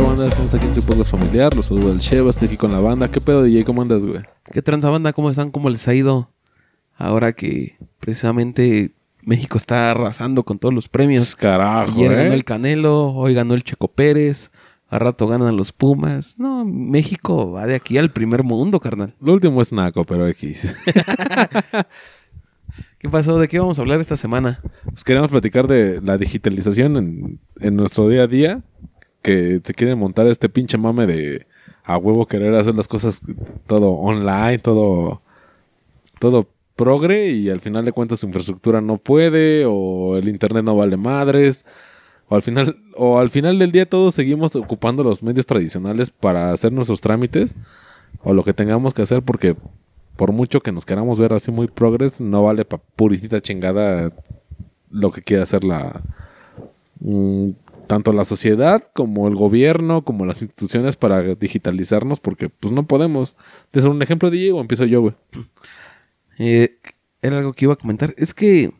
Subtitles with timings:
[0.00, 0.28] banda?
[0.28, 1.54] Estamos aquí en su podcast familiar.
[1.54, 3.08] Los saludo al Sheva, estoy aquí con la banda.
[3.10, 3.64] ¿Qué pedo, DJ?
[3.64, 4.20] ¿Cómo andas, güey?
[4.52, 5.12] ¿Qué tranza banda?
[5.12, 5.50] ¿Cómo están?
[5.50, 6.30] ¿Cómo les ha ido?
[6.96, 8.92] Ahora que precisamente
[9.22, 11.34] México está arrasando con todos los premios.
[11.36, 12.16] Carajo, Ayer ¿eh?
[12.16, 14.50] ganó el Canelo, hoy ganó el Checo Pérez,
[14.94, 16.38] a rato ganan los Pumas.
[16.38, 19.12] No, México va de aquí al primer mundo, carnal.
[19.20, 20.72] Lo último es Naco, pero X.
[22.98, 23.36] ¿Qué pasó?
[23.36, 24.60] ¿De qué vamos a hablar esta semana?
[24.84, 28.62] Pues queremos platicar de la digitalización en, en nuestro día a día.
[29.20, 31.48] Que se quiere montar este pinche mame de
[31.82, 33.20] a huevo querer hacer las cosas
[33.66, 35.22] todo online, todo,
[36.20, 40.76] todo progre y al final de cuentas su infraestructura no puede o el internet no
[40.76, 41.66] vale madres.
[42.34, 46.72] Al final, o al final del día todos seguimos ocupando los medios tradicionales para hacer
[46.72, 47.56] nuestros trámites
[48.22, 49.56] o lo que tengamos que hacer porque
[50.16, 54.12] por mucho que nos queramos ver así muy progres, no vale pa' puritita chingada
[54.90, 56.02] lo que quiere hacer la
[57.00, 57.50] mm,
[57.86, 63.36] tanto la sociedad como el gobierno como las instituciones para digitalizarnos porque pues no podemos.
[63.70, 65.14] ¿Te un ejemplo de o empiezo yo, güey?
[66.38, 66.78] Eh,
[67.22, 68.14] era algo que iba a comentar.
[68.16, 68.72] Es que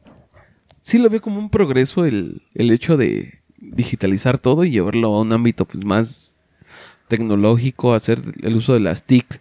[0.81, 5.21] sí lo veo como un progreso el, el hecho de digitalizar todo y llevarlo a
[5.21, 6.37] un ámbito pues más
[7.09, 9.41] tecnológico, hacer el uso de las TIC,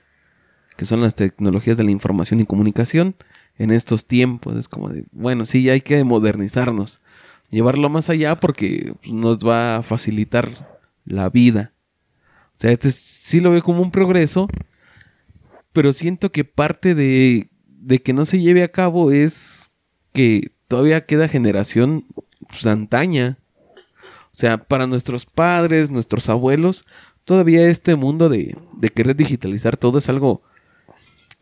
[0.77, 3.15] que son las tecnologías de la información y comunicación
[3.57, 4.57] en estos tiempos.
[4.57, 7.02] Es como de, bueno, sí, hay que modernizarnos,
[7.49, 10.49] llevarlo más allá porque pues, nos va a facilitar
[11.05, 11.73] la vida.
[12.55, 14.47] O sea, este sí lo veo como un progreso,
[15.71, 19.71] pero siento que parte de, de que no se lleve a cabo es
[20.13, 22.05] que todavía queda generación
[22.47, 23.37] pues, antaña.
[24.34, 26.86] O sea, para nuestros padres, nuestros abuelos,
[27.23, 30.42] todavía este mundo de, de querer digitalizar todo es algo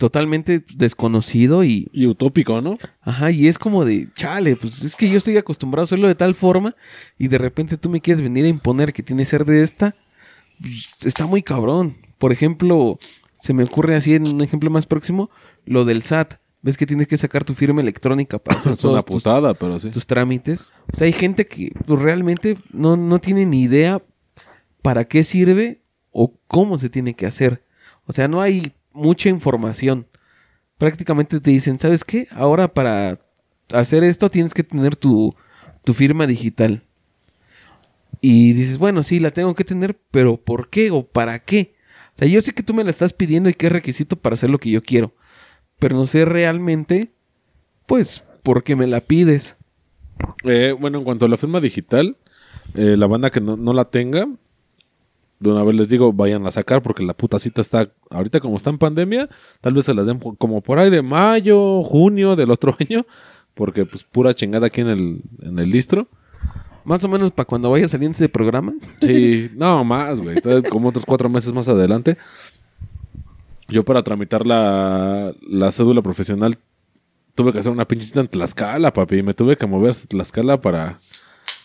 [0.01, 2.79] totalmente desconocido y, Y utópico, ¿no?
[3.01, 6.15] Ajá, y es como de, chale, pues es que yo estoy acostumbrado a hacerlo de
[6.15, 6.75] tal forma
[7.19, 9.95] y de repente tú me quieres venir a imponer que tiene que ser de esta,
[10.59, 11.97] pues, está muy cabrón.
[12.17, 12.97] Por ejemplo,
[13.35, 15.29] se me ocurre así en un ejemplo más próximo,
[15.65, 16.33] lo del SAT.
[16.63, 19.53] ¿Ves que tienes que sacar tu firma electrónica para hacer Es una todos tus- putada,
[19.53, 19.89] pero sí.
[19.89, 20.65] tus trámites?
[20.93, 24.01] O sea, hay gente que pues, realmente no, no tiene ni idea
[24.81, 27.63] para qué sirve o cómo se tiene que hacer.
[28.05, 30.07] O sea, no hay mucha información.
[30.77, 32.27] Prácticamente te dicen, ¿sabes qué?
[32.31, 33.19] Ahora para
[33.73, 35.33] hacer esto tienes que tener tu,
[35.83, 36.83] tu firma digital.
[38.19, 41.73] Y dices, bueno, sí, la tengo que tener, pero ¿por qué o para qué?
[42.13, 44.49] O sea, yo sé que tú me la estás pidiendo y qué requisito para hacer
[44.49, 45.13] lo que yo quiero.
[45.81, 47.11] Pero no sé realmente,
[47.87, 49.57] pues, por qué me la pides.
[50.43, 52.17] Eh, bueno, en cuanto a la firma digital,
[52.75, 54.27] eh, la banda que no, no la tenga,
[55.39, 58.57] de una vez les digo, vayan a sacar porque la puta cita está, ahorita como
[58.57, 59.27] está en pandemia,
[59.59, 63.07] tal vez se las den como por ahí de mayo, junio del otro año,
[63.55, 66.07] porque pues pura chingada aquí en el, en el listro.
[66.83, 68.73] Más o menos para cuando vaya saliendo ese programa.
[69.01, 70.37] Sí, no más, güey,
[70.69, 72.17] como otros cuatro meses más adelante.
[73.71, 76.57] Yo para tramitar la, la cédula profesional
[77.35, 80.59] tuve que hacer una pinche en Tlaxcala, papi, y me tuve que mover hasta Tlaxcala
[80.59, 80.97] para,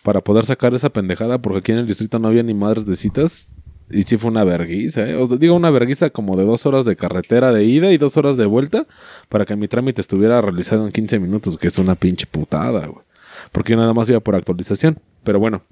[0.03, 2.97] para poder sacar esa pendejada, porque aquí en el distrito no había ni madres de
[2.97, 3.49] citas.
[3.89, 5.15] Y sí fue una verguiza, ¿eh?
[5.15, 8.17] O sea, digo una verguiza como de dos horas de carretera de ida y dos
[8.17, 8.87] horas de vuelta
[9.29, 13.05] para que mi trámite estuviera realizado en 15 minutos, que es una pinche putada, güey.
[13.53, 14.99] Porque yo nada más iba por actualización.
[15.23, 15.63] Pero bueno,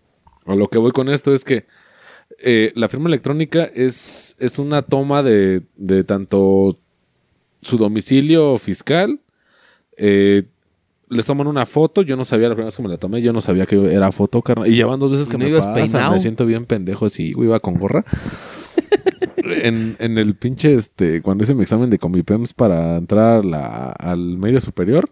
[0.47, 1.67] a lo que voy con esto es que
[2.45, 6.79] eh, la firma electrónica es, es una toma de, de tanto
[7.63, 9.21] su domicilio fiscal,
[9.97, 10.45] eh,
[11.09, 13.33] les toman una foto, yo no sabía la primera vez que me la tomé, yo
[13.33, 14.69] no sabía que era foto, carnal.
[14.69, 16.13] Y llevan dos veces que ¿No me ibas pasa, peinado?
[16.13, 18.05] me siento bien pendejo así, güey, iba con gorra.
[19.37, 24.39] en, en el pinche, este, cuando hice mi examen de Comipems para entrar la- al
[24.39, 25.11] medio superior.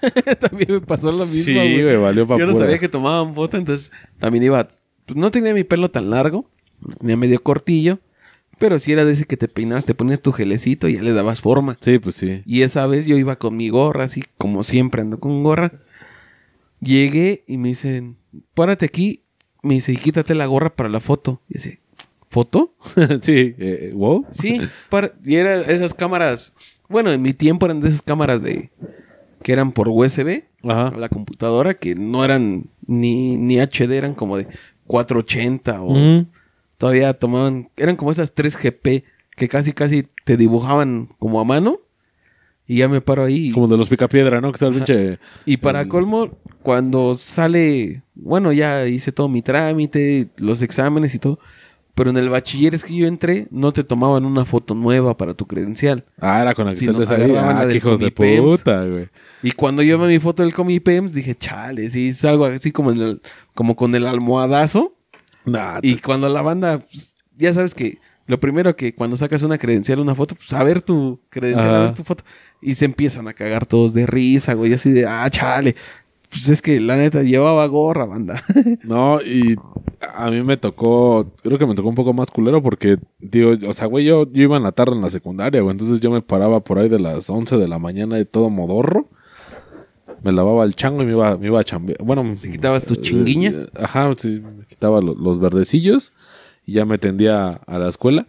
[0.40, 1.42] también me pasó lo mismo.
[1.44, 4.68] sí, güey, valió para Yo no sabía que tomaban foto, entonces también iba.
[5.06, 6.48] Pues no tenía mi pelo tan largo,
[7.00, 7.98] tenía medio cortillo,
[8.58, 11.12] pero sí era de ese que te peinabas, te ponías tu gelecito y ya le
[11.12, 11.76] dabas forma.
[11.80, 12.42] Sí, pues sí.
[12.46, 15.72] Y esa vez yo iba con mi gorra, así como siempre ando con gorra.
[16.80, 18.16] Llegué y me dicen,
[18.54, 19.22] párate aquí.
[19.62, 21.40] Me dice, y quítate la gorra para la foto.
[21.48, 21.80] Y dice,
[22.28, 22.74] ¿foto?
[23.22, 24.26] sí, eh, wow.
[24.32, 26.52] Sí, para- y eran esas cámaras.
[26.88, 28.70] Bueno, en mi tiempo eran de esas cámaras de
[29.42, 30.92] que eran por USB Ajá.
[30.96, 34.46] la computadora, que no eran ni, ni HD, eran como de
[34.92, 36.26] 480 o
[36.78, 39.04] todavía tomaban, eran como esas 3GP
[39.36, 41.80] que casi casi te dibujaban como a mano
[42.66, 43.50] y ya me paro ahí.
[43.52, 44.50] Como de los picapiedra, ¿no?
[44.52, 45.18] Que está el pinche.
[45.46, 46.30] Y para el- colmo,
[46.62, 51.38] cuando sale, bueno, ya hice todo mi trámite, los exámenes y todo,
[51.94, 55.34] Pero en el bachiller es que yo entré, no te tomaban una foto nueva para
[55.34, 56.06] tu credencial.
[56.18, 56.78] Ah, era con la que
[57.34, 59.08] agarraban la Ah, hijos de puta, güey.
[59.42, 62.92] Y cuando yo vi mi foto del Comipems, dije, chale, sí, es algo así como,
[62.92, 63.22] en el,
[63.54, 64.94] como con el almohadazo.
[65.44, 69.58] Nah, Y cuando la banda, pues, ya sabes que lo primero que cuando sacas una
[69.58, 72.24] credencial, una foto, pues a ver tu credencial, a ver tu foto.
[72.60, 75.74] Y se empiezan a cagar todos de risa, güey, así de, ah, chale.
[76.30, 78.42] Pues es que la neta llevaba gorra, banda.
[78.84, 79.56] No, y
[80.14, 83.72] a mí me tocó, creo que me tocó un poco más culero porque, digo, o
[83.72, 86.22] sea, güey, yo, yo iba en la tarde en la secundaria, güey, entonces yo me
[86.22, 89.08] paraba por ahí de las 11 de la mañana de todo modorro.
[90.22, 91.98] Me lavaba el chango y me iba, me iba a chambear.
[92.02, 93.68] Bueno, ¿me quitabas tus chinguiñas?
[93.76, 96.12] Ajá, sí, me quitaba lo- los verdecillos
[96.64, 98.26] y ya me tendía a la escuela.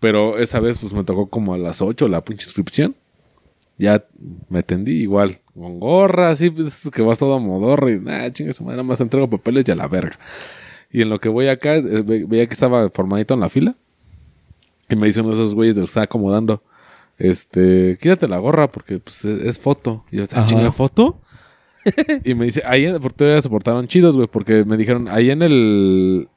[0.00, 2.94] Pero esa vez, pues me tocó como a las 8 la pinche inscripción.
[3.78, 4.04] Ya
[4.50, 8.62] me tendí igual, con gorra, así, pues, que vas todo modorro y nada, chingue su
[8.62, 10.18] madre, nada más entrego papeles y a la verga.
[10.90, 13.74] Y en lo que voy acá, eh, ve- veía que estaba formadito en la fila.
[14.90, 16.62] Y me dice uno de esos güeyes del que está acomodando.
[17.22, 20.04] Este, quítate la gorra porque pues, es, es foto.
[20.10, 20.46] Y yo, ¿está Ajá.
[20.46, 21.20] chinga foto?
[22.24, 25.42] y me dice, ahí, porque todavía se portaron chidos, güey, porque me dijeron, ahí en
[25.42, 26.28] el,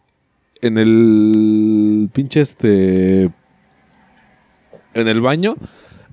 [0.62, 3.32] en el pinche este,
[4.94, 5.56] en el baño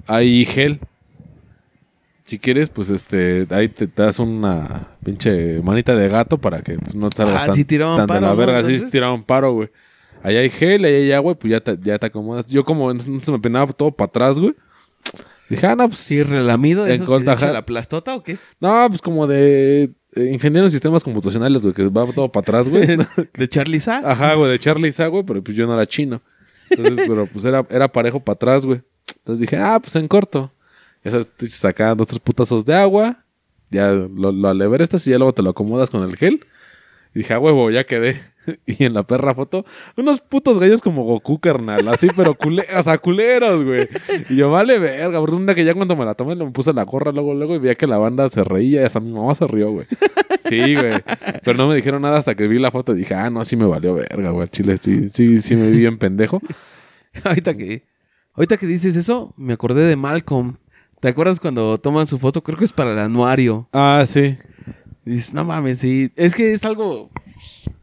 [0.07, 0.81] hay gel.
[2.25, 6.95] Si quieres, pues este, ahí te das una pinche manita de gato para que pues,
[6.95, 8.37] no salgas Ah, tan, sí tiraban tan de paro, la ¿no?
[8.39, 8.63] verga.
[8.63, 8.81] Sí,
[9.27, 9.69] paro, güey.
[10.23, 12.47] Ahí hay gel, ahí hay agua, y pues ya te, ya te acomodas.
[12.47, 14.55] Yo como entonces me peinaba todo para atrás, güey.
[15.49, 16.01] Dije, ah, no, pues...
[16.01, 18.39] Sí, relamido de En se contra- echa la plastota o qué?
[18.61, 22.69] No, pues como de eh, ingeniero en sistemas computacionales, güey, que va todo para atrás,
[22.69, 22.87] güey.
[23.35, 23.99] De Charlie Sa.
[24.05, 26.23] Ajá, güey, de Charlie Sa, güey, pero pues yo no era chino.
[26.71, 28.81] Entonces, pero pues era, era parejo para atrás, güey.
[29.19, 30.53] Entonces dije, ah, pues en corto.
[31.05, 33.25] Ya sabes, te sacan dos, tres putazos de agua.
[33.71, 36.45] Ya lo, lo alebrestas y ya luego te lo acomodas con el gel.
[37.15, 38.21] Y dije, ah, huevo, ya quedé.
[38.67, 39.65] Y en la perra foto,
[39.97, 41.87] unos putos gallos como Goku, carnal.
[41.89, 43.89] Así, pero cule o sea, culeros, güey.
[44.29, 45.21] Y yo, vale, verga.
[45.21, 47.59] Por una que ya cuando me la tomé, me puse la gorra luego, luego, y
[47.59, 48.83] veía que la banda se reía.
[48.83, 49.87] Y hasta mi mamá se rió, güey.
[50.41, 50.95] Sí, güey.
[51.45, 53.57] Pero no me dijeron nada hasta que vi la foto y dije, ah, no, sí
[53.57, 54.49] me valió verga, güey.
[54.49, 56.41] Chile, sí, sí, sí me vi bien pendejo.
[57.25, 57.85] ahorita que
[58.35, 60.57] ahorita que dices eso, me acordé de Malcolm.
[61.01, 62.43] ¿Te acuerdas cuando toman su foto?
[62.43, 63.69] Creo que es para el anuario.
[63.73, 64.37] Ah, sí.
[65.05, 66.13] Y dices, no mames, sí.
[66.17, 67.11] Es que es algo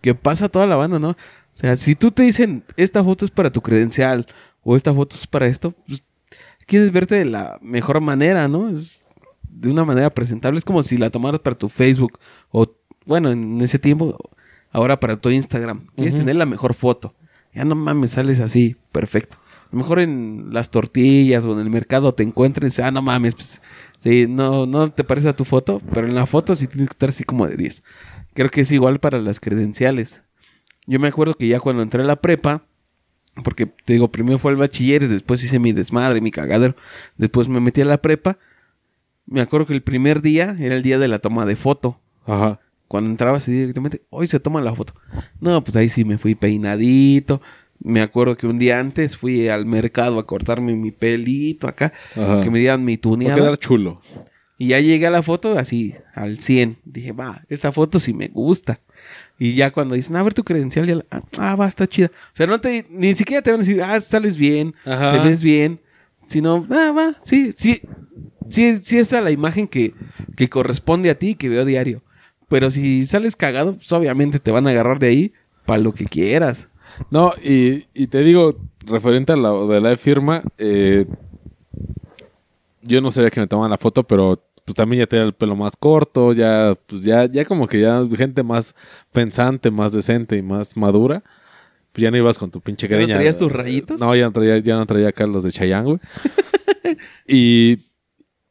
[0.02, 1.10] que pasa a toda la banda, ¿no?
[1.10, 1.16] O
[1.54, 4.28] sea, si tú te dicen, esta foto es para tu credencial
[4.64, 6.04] o esta foto es para esto, pues
[6.66, 8.70] quieres verte de la mejor manera, ¿no?
[8.70, 9.10] Es
[9.50, 10.60] de una manera presentable.
[10.60, 12.20] Es como si la tomaras para tu Facebook
[12.52, 12.68] o,
[13.06, 14.18] bueno, en ese tiempo,
[14.72, 15.88] ahora para tu Instagram.
[15.96, 17.16] Quieres tener la mejor foto.
[17.54, 19.38] Ya no mames, sales así, perfecto.
[19.64, 23.36] A lo mejor en las tortillas o en el mercado te encuentres, ah, no mames,
[23.36, 23.62] pues,
[24.00, 26.94] sí, no, no te parece a tu foto, pero en la foto sí tienes que
[26.94, 27.84] estar así como de 10.
[28.34, 30.22] Creo que es igual para las credenciales.
[30.88, 32.64] Yo me acuerdo que ya cuando entré a la prepa,
[33.44, 36.76] porque te digo, primero fue el bachiller, después hice mi desmadre, mi cagadero,
[37.18, 38.38] después me metí a la prepa.
[39.26, 42.00] Me acuerdo que el primer día era el día de la toma de foto.
[42.26, 42.60] Ajá.
[42.88, 44.96] Cuando entrabas así directamente, hoy se toma la foto.
[45.40, 47.40] No, pues ahí sí me fui peinadito.
[47.82, 52.42] Me acuerdo que un día antes fui al mercado a cortarme mi pelito acá, Ajá.
[52.42, 53.36] que me dieran mi Va a tuneada.
[53.36, 54.02] quedar chulo.
[54.58, 56.78] Y ya llegué a la foto así, al 100.
[56.84, 58.82] Dije, va, esta foto sí me gusta.
[59.38, 61.06] Y ya cuando dicen, a ver tu credencial, ya la-
[61.38, 62.08] ah, va, está chida.
[62.08, 65.14] O sea, no te, ni siquiera te van a decir, ah, sales bien, Ajá.
[65.14, 65.80] te ves bien.
[66.28, 67.82] Sino, ah, va, sí, sí,
[68.50, 69.94] sí, sí, esa es la imagen que,
[70.36, 72.04] que corresponde a ti, que veo diario.
[72.50, 75.34] Pero si sales cagado, pues obviamente te van a agarrar de ahí
[75.66, 76.68] para lo que quieras.
[77.10, 81.06] No, y, y te digo, referente a la de la firma, eh,
[82.82, 85.56] yo no sabía que me tomaban la foto, pero pues también ya tenía el pelo
[85.56, 88.76] más corto, ya, pues ya, ya como que ya gente más
[89.12, 91.24] pensante, más decente y más madura.
[91.92, 93.16] Pues ya no ibas con tu pinche ¿Ya no greña.
[93.16, 94.00] traías tus rayitos?
[94.00, 96.00] No, ya no traía, ya no traía acá los de Chayanne, güey.
[97.28, 97.80] y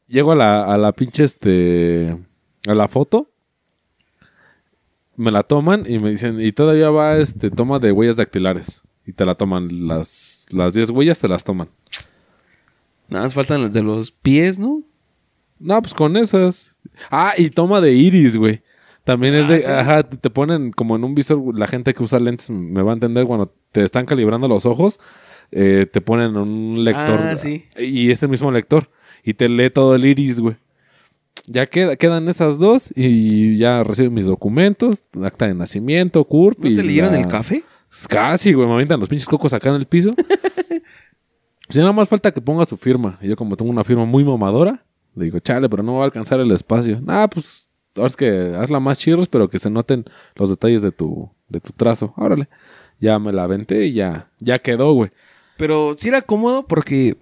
[0.07, 2.17] llego a la, a la pinche este.
[2.67, 3.28] a la foto.
[5.19, 8.83] Me la toman y me dicen, y todavía va este toma de huellas dactilares.
[9.05, 11.67] Y te la toman, las, las 10 huellas te las toman.
[13.09, 14.81] Nada más faltan los de los pies, ¿no?
[15.59, 16.77] No, pues con esas.
[17.11, 18.61] Ah, y toma de iris, güey.
[19.03, 19.67] También es Ah, de, ¿sí?
[19.69, 22.91] ajá, te te ponen como en un visor, la gente que usa lentes me va
[22.91, 25.01] a entender cuando te están calibrando los ojos,
[25.51, 27.19] eh, te ponen un lector.
[27.19, 27.65] Ah, sí.
[27.77, 28.89] Y ese mismo lector.
[29.23, 30.55] Y te lee todo el iris, güey.
[31.47, 36.59] Ya queda, quedan esas dos y ya recibo mis documentos, acta de nacimiento, CURP.
[36.59, 37.63] ¿No y te leyeron el café?
[37.89, 40.11] Pues Casi, güey, me los pinches cocos acá en el piso.
[40.15, 43.17] pues ya nada más falta que ponga su firma.
[43.21, 46.05] Y yo como tengo una firma muy mamadora, le digo, chale, pero no va a
[46.05, 47.01] alcanzar el espacio.
[47.01, 50.05] Nah, pues, ahora es que hazla más chirros, pero que se noten
[50.35, 52.13] los detalles de tu, de tu trazo.
[52.15, 52.47] Órale.
[52.99, 55.11] ya me la aventé y ya, ya quedó, güey.
[55.57, 57.17] Pero sí era cómodo porque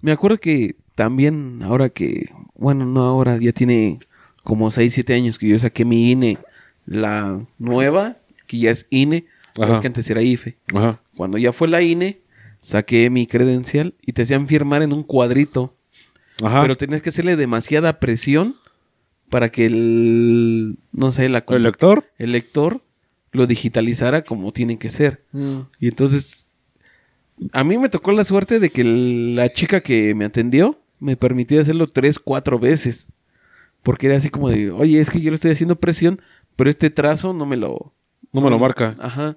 [0.00, 3.98] me acuerdo que también ahora que, bueno, no ahora, ya tiene
[4.44, 6.38] como 6, 7 años que yo saqué mi INE,
[6.86, 9.26] la nueva, que ya es INE,
[9.60, 9.74] Ajá.
[9.74, 10.56] es que antes era IFE.
[10.74, 11.00] Ajá.
[11.16, 12.20] Cuando ya fue la INE,
[12.62, 15.74] saqué mi credencial y te hacían firmar en un cuadrito.
[16.42, 16.62] Ajá.
[16.62, 18.56] Pero tenías que hacerle demasiada presión
[19.28, 22.04] para que el, no sé, la ¿El lector?
[22.18, 22.82] el lector
[23.32, 25.24] lo digitalizara como tiene que ser.
[25.78, 26.48] Y entonces,
[27.52, 31.16] a mí me tocó la suerte de que el- la chica que me atendió me
[31.16, 33.08] permitía hacerlo tres, cuatro veces.
[33.82, 36.20] Porque era así como de, oye, es que yo le estoy haciendo presión,
[36.54, 37.92] pero este trazo no me lo...
[38.32, 38.94] No me lo marca.
[39.00, 39.36] Ajá.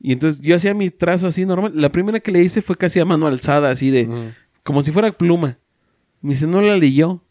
[0.00, 1.72] Y entonces yo hacía mi trazo así normal.
[1.74, 4.32] La primera que le hice fue casi a mano alzada, así de...
[4.62, 5.58] Como si fuera pluma.
[6.22, 7.22] Me dice, no la leyó.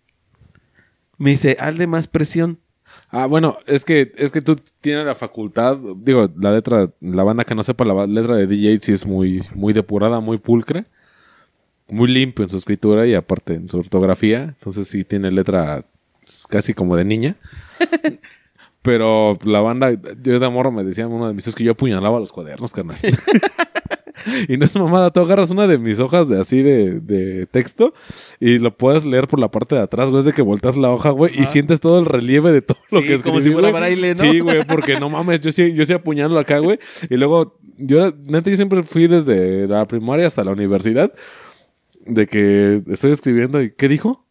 [1.17, 2.59] Me dice, hazle más presión.
[3.09, 7.43] Ah, bueno, es que, es que tú tienes la facultad, digo, la letra, la banda
[7.43, 10.85] que no sepa, la letra de DJ sí es muy, muy depurada, muy pulcra,
[11.89, 15.85] muy limpio en su escritura y aparte en su ortografía, entonces sí tiene letra
[16.23, 17.35] s- casi como de niña.
[18.81, 22.19] Pero la banda, yo de morro me decían uno de mis hijos que yo apuñalaba
[22.19, 22.97] los cuadernos, carnal.
[24.47, 27.93] y no es mamada, tú agarras una de mis hojas de así de, de texto
[28.39, 30.91] y lo puedes leer por la parte de atrás, güey, es de que volteas la
[30.91, 33.71] hoja, güey, y sientes todo el relieve de todo lo que como escribí, si fuera
[33.71, 34.21] braille, ¿no?
[34.31, 36.79] Sí, güey, porque no mames, yo sí, yo sí apuñalo acá, güey.
[37.09, 41.11] Y luego, yo, neta, yo siempre fui desde la primaria hasta la universidad
[42.05, 44.21] de que estoy escribiendo y ¿qué dijo?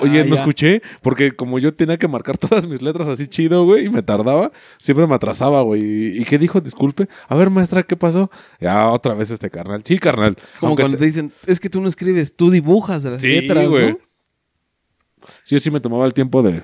[0.00, 0.40] Oye, Ah, no ya.
[0.40, 4.02] escuché, porque como yo tenía que marcar todas mis letras así chido, güey, y me
[4.02, 6.18] tardaba, siempre me atrasaba, güey.
[6.20, 6.60] ¿Y, qué dijo?
[6.60, 7.08] Disculpe.
[7.28, 8.30] A ver, maestra, ¿qué pasó?
[8.60, 9.82] Ya, otra vez este carnal.
[9.84, 10.36] Sí, carnal.
[10.60, 13.68] Como cuando te- te dicen, es que tú no escribes, tú dibujas las Sí, letras,
[13.68, 13.90] güey.
[13.92, 13.98] ¿no?
[15.44, 16.62] Sí, yo sí me tomaba el tiempo de,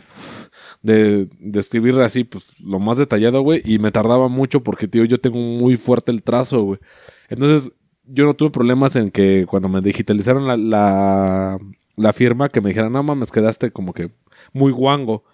[0.82, 3.62] de, de escribir así, pues, lo más detallado, güey.
[3.64, 6.80] Y me tardaba mucho porque, tío, yo tengo muy fuerte el trazo, güey.
[7.28, 7.72] Entonces,
[8.08, 11.58] yo no tuve problemas en que cuando me digitalizaron la, la,
[11.96, 14.10] la firma, que me dijeran, no mames, quedaste como que
[14.52, 15.24] muy guango.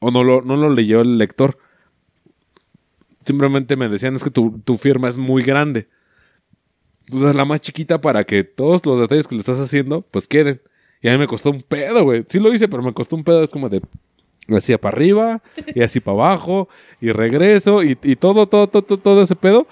[0.00, 1.58] O no lo, no lo leyó el lector.
[3.24, 5.88] Simplemente me decían, es que tu, tu firma es muy grande.
[7.06, 10.60] Entonces, la más chiquita para que todos los detalles que le estás haciendo, pues queden.
[11.00, 12.24] Y a mí me costó un pedo, güey.
[12.28, 13.42] Sí lo hice, pero me costó un pedo.
[13.42, 13.80] Es como de
[14.56, 15.42] así para arriba
[15.74, 16.68] y así para abajo
[17.00, 19.66] y regreso y, y todo, todo, todo, todo, todo ese pedo.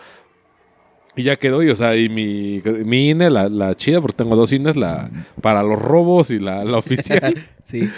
[1.17, 1.63] Y ya quedó.
[1.63, 5.11] Y, o sea, y mi, mi INE, la, la chida, porque tengo dos INES, la
[5.41, 7.35] para los robos y la, la oficial.
[7.63, 7.89] Sí.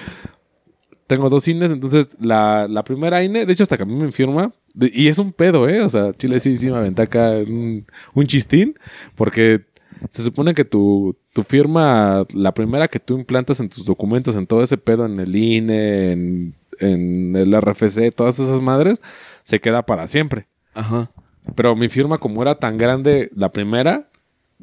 [1.06, 4.10] tengo dos INES, entonces la, la primera INE, de hecho hasta que a mí me
[4.12, 5.80] firma, de- y es un pedo, ¿eh?
[5.82, 8.74] O sea, Chile sí, sí me aventé acá un, un chistín,
[9.14, 9.66] porque
[10.10, 14.46] se supone que tu, tu firma, la primera que tú implantas en tus documentos, en
[14.46, 19.02] todo ese pedo, en el INE, en, en el RFC, todas esas madres,
[19.44, 20.46] se queda para siempre.
[20.74, 21.10] Ajá.
[21.54, 24.08] Pero mi firma, como era tan grande, la primera,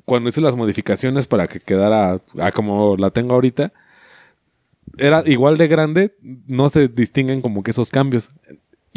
[0.05, 3.73] cuando hice las modificaciones para que quedara a como la tengo ahorita,
[4.97, 6.15] era igual de grande,
[6.47, 8.31] no se distinguen como que esos cambios.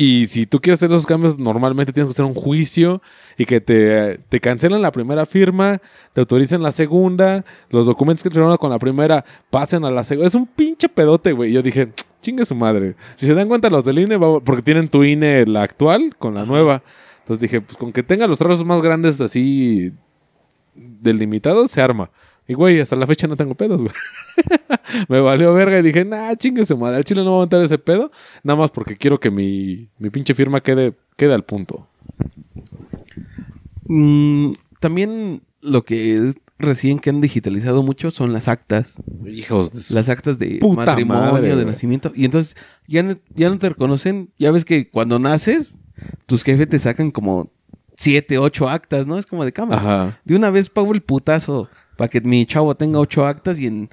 [0.00, 3.02] Y si tú quieres hacer esos cambios, normalmente tienes que hacer un juicio
[3.37, 5.80] y que te, te cancelen la primera firma,
[6.12, 10.28] te autoricen la segunda, los documentos que firmaron con la primera pasen a la segunda.
[10.28, 11.50] Es un pinche pedote, güey.
[11.50, 11.88] Y Yo dije,
[12.23, 12.95] chingue su madre.
[13.16, 16.45] Si se dan cuenta los del INE, porque tienen tu INE la actual con la
[16.45, 16.85] nueva.
[17.28, 19.92] Entonces dije, pues con que tenga los trazos más grandes así
[20.75, 22.11] delimitados, se arma.
[22.47, 23.92] Y güey, hasta la fecha no tengo pedos, güey.
[25.11, 27.61] me valió verga y dije, nah, chingue su madre, al chile no va a aguantar
[27.61, 28.11] ese pedo.
[28.42, 31.87] Nada más porque quiero que mi, mi pinche firma quede, quede al punto.
[33.85, 39.02] Mm, también lo que es recién que han digitalizado mucho son las actas.
[39.26, 39.94] Hijos de su...
[39.94, 42.11] Las actas de matrimonio, madre, de nacimiento.
[42.14, 42.56] Y entonces
[42.87, 43.04] ya
[43.35, 44.30] ya no te reconocen.
[44.38, 45.76] Ya ves que cuando naces,
[46.26, 47.50] tus jefes te sacan como
[47.96, 49.18] siete, ocho actas, ¿no?
[49.18, 49.76] Es como de cama.
[49.76, 50.20] Ajá.
[50.24, 53.90] De una vez pago el putazo para que mi chavo tenga ocho actas y en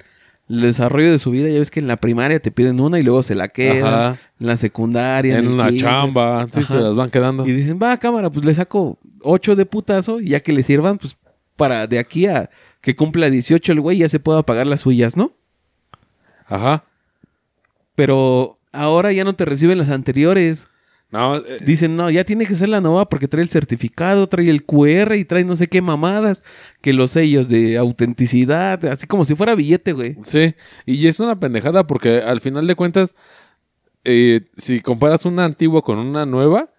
[0.48, 3.02] el desarrollo de su vida, ya ves que en la primaria te piden una y
[3.02, 3.92] luego se la quedan.
[3.92, 4.18] Ajá.
[4.38, 5.38] En la secundaria.
[5.38, 6.74] En una chamba, sí, Ajá.
[6.74, 7.46] se las van quedando.
[7.46, 10.98] Y dicen, va, cámara, pues le saco ocho de putazo y ya que le sirvan,
[10.98, 11.16] pues
[11.56, 15.16] para de aquí a que cumpla 18 el güey ya se pueda pagar las suyas,
[15.16, 15.32] ¿no?
[16.46, 16.84] Ajá.
[17.96, 20.68] Pero ahora ya no te reciben las anteriores.
[21.10, 24.50] No, eh, Dicen, no, ya tiene que ser la nueva porque trae el certificado, trae
[24.50, 26.42] el QR y trae no sé qué mamadas,
[26.80, 30.16] que los sellos de autenticidad, así como si fuera billete, güey.
[30.22, 33.14] Sí, y es una pendejada porque al final de cuentas,
[34.04, 36.70] eh, si comparas una antigua con una nueva,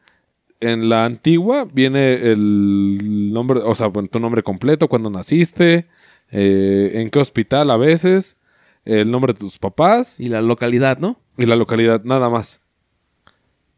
[0.59, 5.87] en la antigua viene el nombre, o sea, tu nombre completo, cuando naciste,
[6.31, 8.37] eh, en qué hospital a veces,
[8.83, 11.19] el nombre de tus papás Y la localidad, ¿no?
[11.37, 12.61] y la localidad, nada más.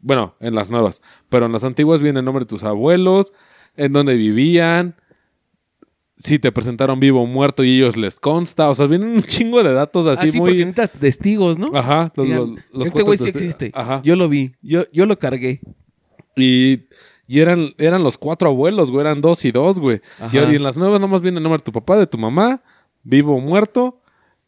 [0.00, 1.02] Bueno, en las nuevas.
[1.28, 3.32] Pero en las antiguas viene el nombre de tus abuelos,
[3.76, 4.94] en dónde vivían,
[6.16, 8.68] si te presentaron vivo o muerto y ellos les consta.
[8.68, 10.50] O sea, vienen un chingo de datos así Así muy.
[10.50, 11.70] porque necesitas testigos, ¿no?
[11.74, 13.70] Ajá, los, Digan, los- los este güey sí testi- existe.
[13.74, 14.02] Ajá.
[14.04, 14.52] Yo lo vi.
[14.62, 15.60] Yo, yo lo cargué.
[16.36, 16.88] Y,
[17.26, 19.00] y eran, eran los cuatro abuelos, güey.
[19.02, 20.00] Eran dos y dos, güey.
[20.18, 20.30] Ajá.
[20.52, 22.62] y en las nuevas nomás viene el nombre de tu papá, de tu mamá,
[23.02, 24.00] vivo o muerto,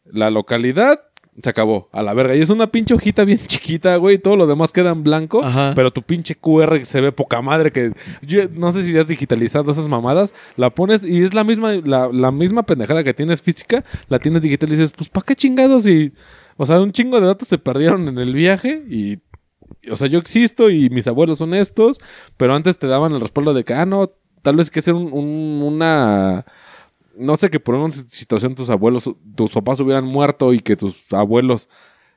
[0.05, 1.01] la localidad.
[1.41, 2.35] Se acabó, a la verga.
[2.35, 4.17] Y es una pinche hojita bien chiquita, güey.
[4.19, 5.43] Todo lo demás queda en blanco.
[5.43, 5.73] Ajá.
[5.75, 7.71] Pero tu pinche QR se ve poca madre.
[7.71, 10.33] Que yo no sé si ya has digitalizado esas mamadas.
[10.57, 13.83] La pones y es la misma, la, la misma pendejada que tienes física.
[14.09, 15.87] La tienes digital y dices, pues ¿para qué chingados?
[15.87, 16.13] Y,
[16.57, 18.83] o sea, un chingo de datos se perdieron en el viaje.
[18.89, 19.17] Y
[19.91, 21.99] o sea, yo existo y mis abuelos son estos,
[22.37, 24.11] pero antes te daban el respaldo de que, ah, no,
[24.41, 26.45] tal vez que un, un- una...
[27.17, 31.11] No sé, que por una situación tus abuelos, tus papás hubieran muerto y que tus
[31.13, 31.69] abuelos,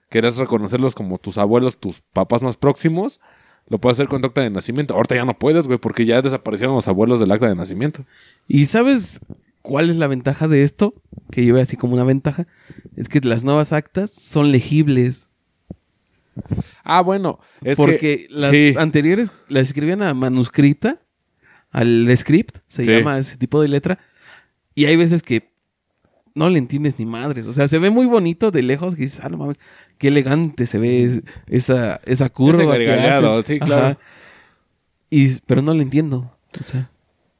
[0.09, 3.21] querías reconocerlos como tus abuelos, tus papás más próximos,
[3.69, 4.95] lo puedes hacer con tu acta de nacimiento.
[4.95, 8.05] Ahorita ya no puedes, güey, porque ya desaparecieron los abuelos del acta de nacimiento.
[8.49, 9.21] ¿Y sabes
[9.61, 10.95] cuál es la ventaja de esto?
[11.31, 12.47] Que yo veo así como una ventaja.
[12.97, 15.29] Es que las nuevas actas son legibles.
[16.85, 18.27] Ah, bueno, es porque que...
[18.31, 18.75] las sí.
[18.79, 21.01] anteriores las escribían a manuscrita,
[21.71, 22.91] al script, se Sí.
[22.91, 23.99] llama ese tipo de letra.
[24.77, 25.51] Y hay veces que
[26.37, 27.47] no le entiendes ni madres.
[27.47, 29.59] O sea, se ve muy bonito de lejos que dices, ah, no mames,
[29.99, 32.77] qué elegante se ve es- esa, esa curva.
[32.77, 33.59] que gargaleado, hacen".
[33.59, 33.99] sí, claro.
[35.11, 36.31] Y, pero no le entiendo.
[36.61, 36.91] O sea,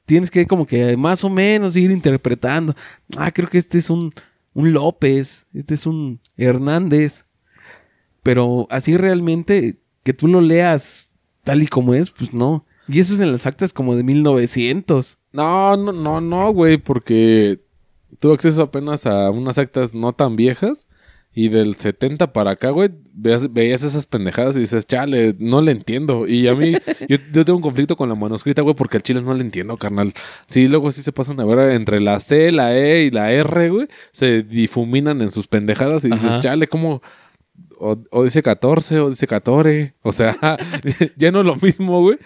[0.07, 2.75] tienes que como que más o menos ir interpretando.
[3.17, 4.13] Ah, creo que este es un,
[4.55, 7.25] un López, este es un Hernández.
[8.23, 11.11] Pero así realmente, que tú lo leas
[11.45, 12.65] tal y como es, pues no.
[12.89, 15.19] Y eso es en las actas como de 1900.
[15.37, 17.61] No, no, no, no, güey, porque
[18.19, 20.89] tuve acceso apenas a unas actas no tan viejas
[21.35, 25.73] y del 70 para acá, güey, veas- veías esas pendejadas y dices, chale, no le
[25.73, 26.27] entiendo.
[26.27, 26.73] Y a mí,
[27.11, 29.77] yo, yo tengo un conflicto con la manuscrita, güey, porque al chile no le entiendo,
[29.77, 30.15] carnal.
[30.47, 33.69] Sí, luego sí se pasan a ver entre la C, la E y la R,
[33.69, 36.41] güey, se difuminan en sus pendejadas y dices, Ajá.
[36.41, 37.03] chale, ¿cómo?
[37.79, 39.93] O, o dice 14, o dice 14.
[40.01, 40.39] O sea,
[41.17, 42.17] ya no es lo mismo, güey.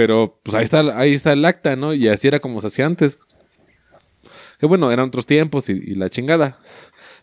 [0.00, 1.92] Pero pues ahí está, ahí está el acta, ¿no?
[1.92, 3.18] Y así era como se hacía antes.
[4.58, 6.56] Que bueno, eran otros tiempos y, y la chingada.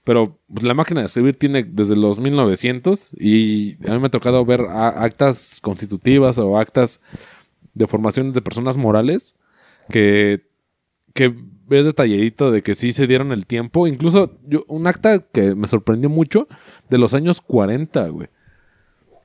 [0.04, 4.12] Pero pues, la máquina de escribir tiene desde los 1900 y a mí me ha
[4.12, 7.02] tocado ver actas constitutivas o actas
[7.74, 9.36] de formaciones de personas morales
[9.90, 10.46] que,
[11.16, 11.34] que
[11.66, 13.88] ves detalladito de que sí se dieron el tiempo.
[13.88, 16.48] Incluso yo, un acta que me sorprendió mucho
[16.92, 18.28] de los años 40, güey.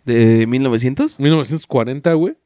[0.06, 1.20] ¿De 1900?
[1.20, 2.36] 1940, güey.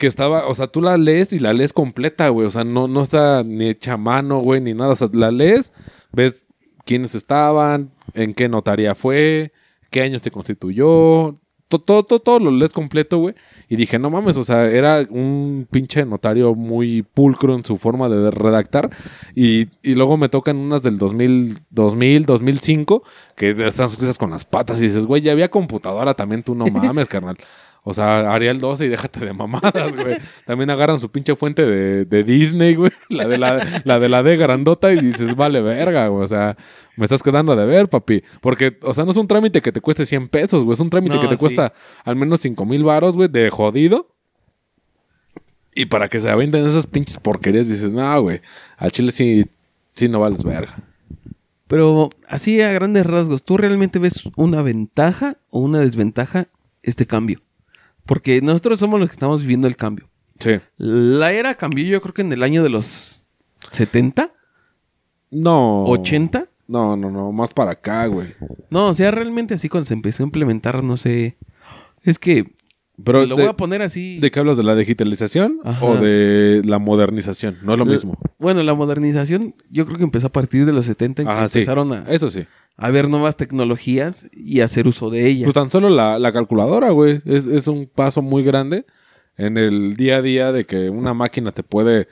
[0.00, 2.46] Que estaba, o sea, tú la lees y la lees completa, güey.
[2.46, 4.94] O sea, no, no está ni hecha mano, güey, ni nada.
[4.94, 5.72] O sea, la lees,
[6.10, 6.46] ves
[6.84, 9.52] quiénes estaban, en qué notaría fue,
[9.90, 11.38] qué año se constituyó.
[11.68, 13.34] Todo, todo, todo, todo lo lees completo, güey.
[13.68, 18.08] Y dije, no mames, o sea, era un pinche notario muy pulcro en su forma
[18.08, 18.90] de redactar.
[19.36, 23.04] Y, y luego me tocan unas del 2000, 2000, 2005,
[23.36, 26.64] que están escritas con las patas y dices, güey, ya había computadora también, tú no
[26.72, 27.36] mames, carnal.
[27.82, 30.18] O sea, Arial 12 y déjate de mamadas, güey.
[30.46, 32.92] También agarran su pinche fuente de, de Disney, güey.
[33.08, 36.24] La de la, la de la D grandota y dices, vale verga, güey.
[36.24, 36.56] O sea,
[36.96, 38.22] me estás quedando de ver, papi.
[38.42, 40.74] Porque, o sea, no es un trámite que te cueste 100 pesos, güey.
[40.74, 41.40] Es un trámite No, que te sí.
[41.40, 41.72] cuesta
[42.04, 44.14] al menos 5 mil varos, güey, de jodido.
[45.74, 48.40] Y para que se aventen esas pinches porquerías, dices, no, güey.
[48.76, 49.46] Al chile sí,
[49.94, 50.76] sí no vales verga.
[51.66, 56.48] Pero así a grandes rasgos, ¿tú realmente ves una ventaja o una desventaja
[56.82, 57.40] este cambio?
[58.10, 60.08] Porque nosotros somos los que estamos viviendo el cambio.
[60.40, 60.58] Sí.
[60.78, 63.24] La era cambió yo creo que en el año de los
[63.70, 64.32] 70,
[65.30, 65.84] No.
[65.84, 66.48] 80.
[66.66, 67.30] No, no, no.
[67.30, 68.34] Más para acá, güey.
[68.68, 71.36] No, o sea, realmente así cuando se empezó a implementar, no sé.
[72.02, 72.52] Es que
[73.04, 74.18] Pero lo de- voy a poner así.
[74.18, 74.56] ¿De qué hablas?
[74.56, 75.84] ¿De la digitalización Ajá.
[75.84, 77.58] o de la modernización?
[77.62, 78.18] No es lo mismo.
[78.38, 81.58] Bueno, la modernización yo creo que empezó a partir de los 70 en que sí.
[81.58, 82.44] empezaron a, Eso sí.
[82.76, 85.44] a ver nuevas tecnologías y hacer uso de ellas.
[85.44, 87.18] Pues tan solo la, la calculadora, güey.
[87.24, 88.84] Es, es un paso muy grande
[89.36, 92.08] en el día a día de que una máquina te puede...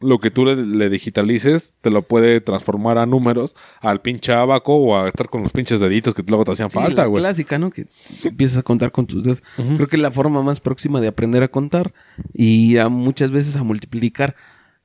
[0.00, 4.74] Lo que tú le, le digitalices te lo puede transformar a números, al pinche abaco
[4.76, 7.22] o a estar con los pinches deditos que luego te hacían Sí, falta, güey.
[7.22, 7.70] clásica, ¿no?
[7.70, 7.86] Que
[8.24, 9.42] empiezas a contar con tus dedos.
[9.56, 11.94] Creo que es la forma más próxima de aprender a contar
[12.34, 14.36] y a muchas veces a multiplicar.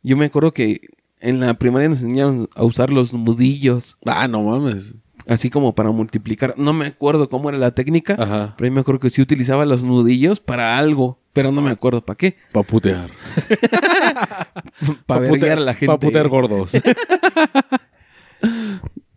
[0.02, 0.80] Yo me acuerdo que
[1.20, 4.96] en la primaria nos enseñaron a usar los nudillos, Ah, no mames.
[5.28, 6.56] Así como para multiplicar.
[6.58, 8.54] No me acuerdo cómo era la técnica, Ajá.
[8.58, 12.04] pero yo me acuerdo que sí utilizaba los nudillos para algo, pero no me acuerdo
[12.06, 12.38] para qué.
[12.52, 13.10] Pa' putear.
[15.06, 15.88] Para Pa' verguear a la gente.
[15.88, 16.74] Pa' putear gordos.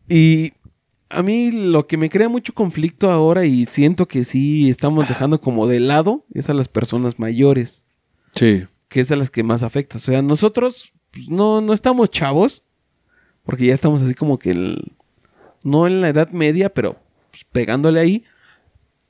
[0.09, 0.53] Y
[1.09, 5.40] a mí lo que me crea mucho conflicto ahora y siento que sí estamos dejando
[5.40, 7.85] como de lado es a las personas mayores.
[8.35, 8.67] sí.
[8.88, 9.97] que es a las que más afecta.
[9.97, 12.62] O sea, nosotros pues, no, no estamos chavos,
[13.45, 14.93] porque ya estamos así como que el,
[15.64, 16.96] no en la edad media, pero
[17.31, 18.24] pues, pegándole ahí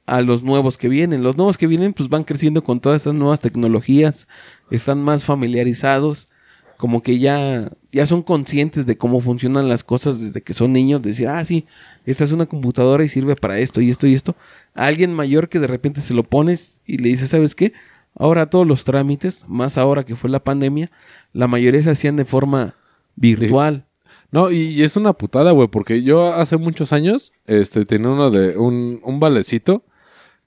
[0.07, 1.23] a los nuevos que vienen.
[1.23, 4.29] Los nuevos que vienen pues van creciendo con todas estas nuevas tecnologías,
[4.71, 6.31] están más familiarizados,
[6.77, 11.03] como que ya, ya son conscientes de cómo funcionan las cosas desde que son niños,
[11.03, 11.67] decir, ah, sí,
[12.05, 14.37] esta es una computadora y sirve para esto y esto y esto.
[14.75, 17.73] A alguien mayor que de repente se lo pones y le dices, ¿sabes qué?
[18.17, 20.91] Ahora todos los trámites, más ahora que fue la pandemia,
[21.33, 22.75] la mayoría se hacían de forma
[23.17, 23.87] virtual.
[24.35, 28.59] No, y, es una putada, güey, porque yo hace muchos años, este, tenía uno de,
[28.59, 29.85] un, un valecito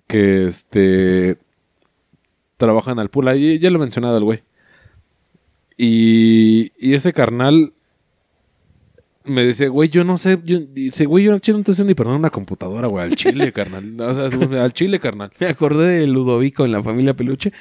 [0.07, 1.37] que, este,
[2.57, 4.43] trabaja en Alpula, y ya lo he mencionado el güey.
[5.77, 7.71] Y, y ese carnal
[9.23, 11.85] me dice, güey, yo no sé, yo, dice, güey, yo al chile no te sé
[11.85, 14.01] ni perdonar una computadora, güey, al chile, carnal.
[14.01, 15.31] O sea, al chile, carnal.
[15.39, 17.53] Me acordé de Ludovico en la familia Peluche,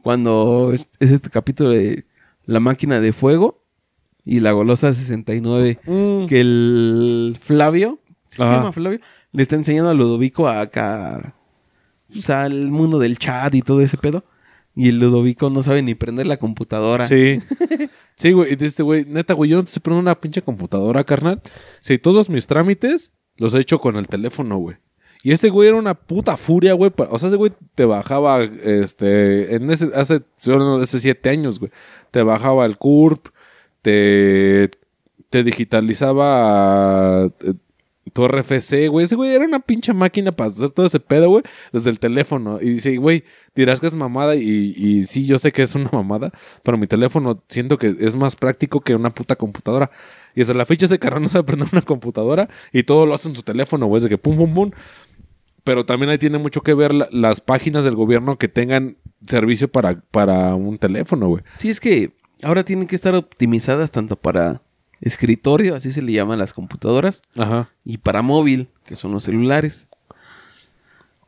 [0.00, 2.04] cuando es, es este capítulo de
[2.46, 3.61] La máquina de fuego
[4.24, 6.26] y la golosa 69, Mm.
[6.26, 9.00] que el Flavio, ¿sí se llama Flavio?
[9.32, 11.34] Le está enseñando a Ludovico a acá,
[12.16, 14.24] o sea, el mundo del chat y todo ese pedo.
[14.74, 17.04] Y el Ludovico no sabe ni prender la computadora.
[17.06, 17.40] Sí.
[18.14, 18.52] Sí, güey.
[18.52, 21.40] Y dice, este güey, neta, güey, yo te sé prender una pinche computadora, carnal.
[21.80, 24.76] Sí, todos mis trámites los he hecho con el teléfono, güey.
[25.24, 26.92] Y ese güey era una puta furia, güey.
[27.10, 31.72] O sea, ese güey te bajaba, este, en ese, hace, de hace siete años, güey.
[32.10, 33.28] Te bajaba el CURP,
[33.82, 34.70] te,
[35.30, 37.54] digitalizaba eh,
[38.12, 39.04] tu RFC, güey.
[39.04, 41.42] Ese güey era una pinche máquina para hacer todo ese pedo, güey,
[41.72, 42.58] desde el teléfono.
[42.60, 45.88] Y dice, güey, dirás que es mamada y, y sí, yo sé que es una
[45.92, 49.90] mamada, pero mi teléfono siento que es más práctico que una puta computadora.
[50.34, 53.28] Y desde la fecha ese carnal no sabe prender una computadora y todo lo hace
[53.28, 54.70] en su teléfono, güey, es de que pum, pum, pum.
[55.64, 59.70] Pero también ahí tiene mucho que ver la- las páginas del gobierno que tengan servicio
[59.70, 61.44] para, para un teléfono, güey.
[61.58, 62.10] Sí, es que
[62.42, 64.62] ahora tienen que estar optimizadas tanto para
[65.00, 67.70] escritorio, así se le llaman las computadoras, Ajá.
[67.84, 69.88] y para móvil, que son los celulares.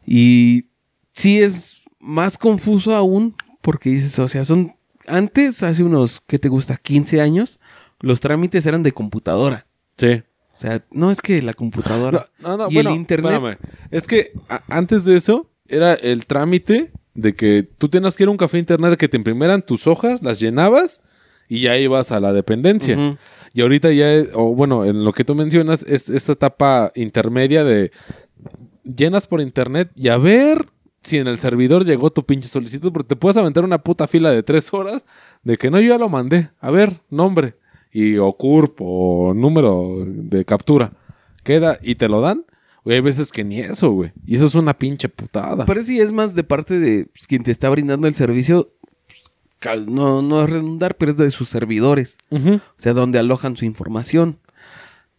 [0.06, 0.66] Y
[1.12, 6.48] sí es más confuso aún, porque dices, o sea, son antes, hace unos, ¿qué te
[6.48, 6.76] gusta?
[6.76, 7.60] 15 años,
[8.00, 9.66] los trámites eran de computadora.
[9.96, 10.22] Sí.
[10.52, 13.32] O sea, no es que la computadora No, no, no, y bueno, el internet.
[13.32, 13.58] espérame.
[13.90, 18.28] Es que a- antes de eso era el trámite de que tú tenías que ir
[18.28, 21.02] a un café internet que te imprimieran tus hojas, las llenabas
[21.48, 23.18] y ya ibas a la dependencia.
[23.52, 27.92] Y ahorita ya, o bueno, en lo que tú mencionas, es esta etapa intermedia de
[28.82, 30.66] llenas por internet y a ver
[31.02, 34.30] si en el servidor llegó tu pinche solicitud, porque te puedes aventar una puta fila
[34.30, 35.04] de tres horas
[35.42, 36.50] de que no, yo ya lo mandé.
[36.60, 37.56] A ver, nombre
[37.92, 40.92] y o CURP o número de captura.
[41.44, 42.44] Queda y te lo dan.
[42.84, 44.12] Güey, hay veces que ni eso, güey.
[44.26, 45.64] Y eso es una pinche putada.
[45.64, 48.74] Pero sí es más de parte de pues, quien te está brindando el servicio.
[49.60, 52.18] pues, No, no es redundar, pero es de sus servidores.
[52.30, 52.56] Ujú.
[52.56, 54.38] O sea, donde alojan su información.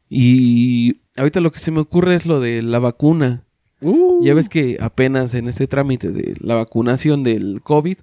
[0.09, 3.43] Y ahorita lo que se me ocurre es lo de la vacuna.
[3.81, 4.23] Uh.
[4.23, 7.97] Ya ves que apenas en este trámite de la vacunación del COVID,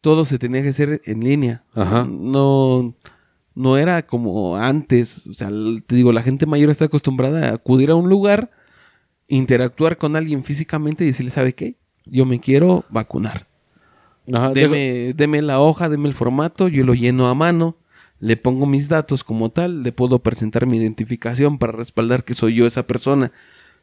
[0.00, 1.64] todo se tenía que hacer en línea.
[1.72, 2.08] O sea, Ajá.
[2.10, 2.94] No,
[3.54, 5.26] no era como antes.
[5.26, 5.48] O sea,
[5.86, 8.50] te digo, la gente mayor está acostumbrada a acudir a un lugar,
[9.28, 11.76] interactuar con alguien físicamente y decirle, ¿sabe qué?
[12.06, 13.46] Yo me quiero vacunar.
[14.32, 17.76] Ajá, Deme, deme la hoja, deme el formato, yo lo lleno a mano,
[18.20, 22.54] le pongo mis datos como tal, le puedo presentar mi identificación para respaldar que soy
[22.54, 23.32] yo esa persona,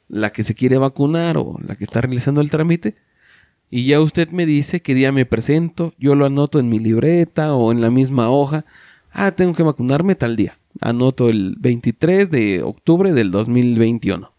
[0.10, 2.96] la que se quiere vacunar o la que está realizando el trámite.
[3.70, 7.54] Y ya usted me dice qué día me presento, yo lo anoto en mi libreta
[7.54, 8.66] o en la misma hoja.
[9.12, 10.58] Ah, tengo que vacunarme tal día.
[10.82, 14.32] Anoto el 23 de octubre del 2021.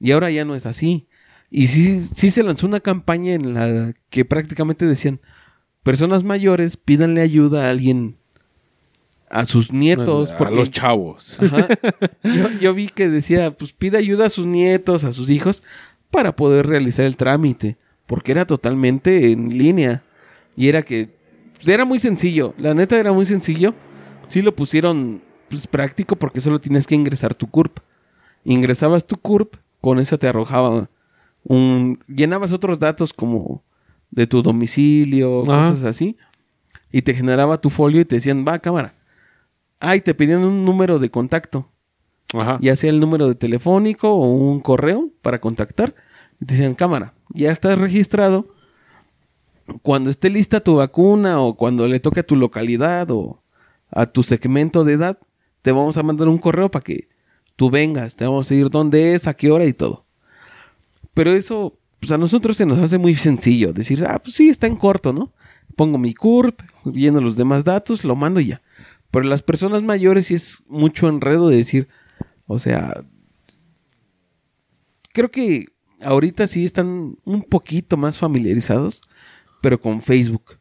[0.00, 1.06] Y ahora ya no es así.
[1.50, 5.20] Y sí, sí se lanzó una campaña en la que prácticamente decían,
[5.82, 8.16] personas mayores, pídanle ayuda a alguien,
[9.30, 10.30] a sus nietos.
[10.32, 11.38] a porque- los chavos.
[11.40, 11.68] Ajá.
[12.24, 15.62] Yo, yo vi que decía, pues pide ayuda a sus nietos, a sus hijos,
[16.10, 20.02] para poder realizar el trámite, porque era totalmente en línea.
[20.56, 21.10] Y era que,
[21.54, 23.74] pues, era muy sencillo, la neta era muy sencillo.
[24.28, 27.78] Sí lo pusieron pues, práctico porque solo tienes que ingresar tu CURP.
[28.44, 29.54] Ingresabas tu CURP,
[29.86, 30.90] con eso te arrojaba
[31.44, 32.00] un...
[32.08, 33.62] Llenabas otros datos como
[34.10, 35.70] de tu domicilio, Ajá.
[35.70, 36.16] cosas así.
[36.90, 38.96] Y te generaba tu folio y te decían, va, cámara.
[39.78, 41.70] Ah, y te pedían un número de contacto,
[42.34, 42.58] Ajá.
[42.60, 45.94] ya sea el número de telefónico o un correo para contactar.
[46.40, 48.48] Y te decían, cámara, ya estás registrado.
[49.82, 53.40] Cuando esté lista tu vacuna o cuando le toque a tu localidad o
[53.92, 55.18] a tu segmento de edad,
[55.62, 57.08] te vamos a mandar un correo para que
[57.56, 60.04] tú vengas, te vamos a decir dónde es, a qué hora y todo.
[61.14, 64.66] Pero eso, pues a nosotros se nos hace muy sencillo decir, ah, pues sí, está
[64.66, 65.32] en corto, ¿no?
[65.76, 68.62] pongo mi CURP, lleno los demás datos, lo mando y ya.
[69.10, 71.88] Pero las personas mayores sí es mucho enredo de decir,
[72.46, 73.04] o sea,
[75.12, 75.66] creo que
[76.00, 79.02] ahorita sí están un poquito más familiarizados,
[79.60, 80.58] pero con Facebook.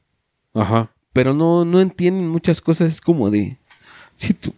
[0.53, 0.91] Ajá.
[1.13, 3.57] Pero no, no entienden muchas cosas, es como de,
[4.15, 4.53] si tú,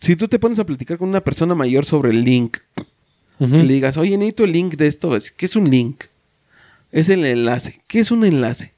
[0.00, 2.58] si tú te pones a platicar con una persona mayor sobre el link,
[3.38, 5.14] que le digas, oye, necesito el link de esto.
[5.14, 6.04] Es, ¿Qué es un link?
[6.92, 7.82] Es el enlace.
[7.86, 8.72] ¿Qué es un enlace?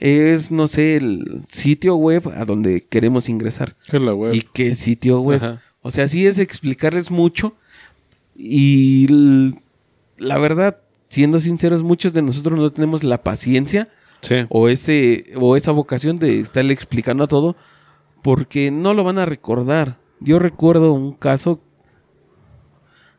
[0.00, 3.76] Es, no sé, el sitio web a donde queremos ingresar.
[3.88, 4.34] ¿Qué es la web?
[4.34, 5.36] ¿Y qué sitio web?
[5.42, 5.62] Ajá.
[5.82, 7.54] O sea, sí es explicarles mucho.
[8.36, 9.54] Y
[10.16, 13.88] la verdad, siendo sinceros, muchos de nosotros no tenemos la paciencia
[14.20, 14.34] Sí.
[14.48, 17.54] o ese o esa vocación de estarle explicando a todo
[18.22, 19.96] porque no lo van a recordar.
[20.20, 21.60] Yo recuerdo un caso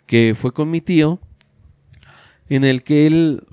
[0.06, 1.20] que fue con mi tío
[2.50, 3.44] en el que él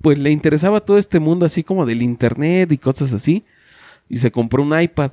[0.00, 3.44] pues le interesaba todo este mundo así como del internet y cosas así
[4.08, 5.10] y se compró un iPad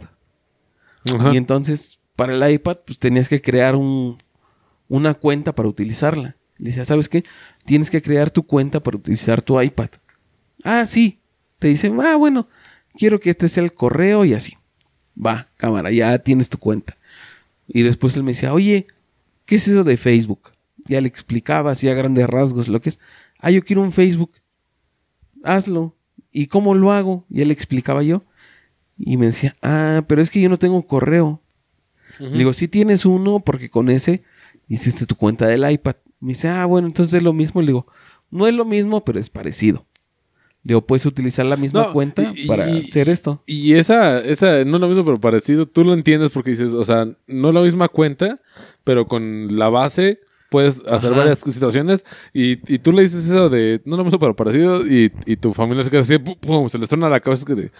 [1.13, 1.33] Ajá.
[1.33, 4.17] y entonces para el iPad pues tenías que crear un,
[4.87, 6.35] una cuenta para utilizarla.
[6.57, 7.23] Le decía, ¿sabes qué?
[7.65, 9.89] Tienes que crear tu cuenta para utilizar tu iPad.
[10.63, 11.19] Ah, sí.
[11.59, 12.47] Te dicen, ah, bueno,
[12.97, 14.53] quiero que este sea el correo y así.
[15.23, 16.97] Va, cámara, ya tienes tu cuenta.
[17.67, 18.87] Y después él me decía, oye,
[19.45, 20.51] ¿qué es eso de Facebook?
[20.85, 22.99] Ya le explicaba así a grandes rasgos lo que es.
[23.39, 24.31] Ah, yo quiero un Facebook.
[25.43, 25.95] Hazlo.
[26.31, 27.25] ¿Y cómo lo hago?
[27.29, 28.23] Ya le explicaba yo.
[28.97, 31.41] Y me decía, ah, pero es que yo no tengo correo.
[32.19, 34.23] Le digo, sí tienes uno porque con ese
[34.67, 35.95] hiciste tu cuenta del iPad.
[36.19, 37.61] Me dice, ah, bueno, entonces es lo mismo.
[37.61, 37.87] Le digo,
[38.31, 39.85] no es lo mismo, pero es parecido.
[40.65, 43.41] Digo, puedes utilizar la misma No, cuenta y- para y- hacer esto.
[43.45, 46.83] Y esa, esa, no es lo mismo, pero parecido, tú lo entiendes porque dices, o
[46.83, 48.41] sea, no es la misma cuenta,
[48.83, 51.19] pero con la base puedes hacer Ajá.
[51.19, 54.85] varias situaciones y, y tú le dices eso de, no es lo mismo, pero parecido,
[54.87, 57.45] y, y tu familia se queda así, pum, pum, se les torna la cabeza es
[57.45, 57.71] que de,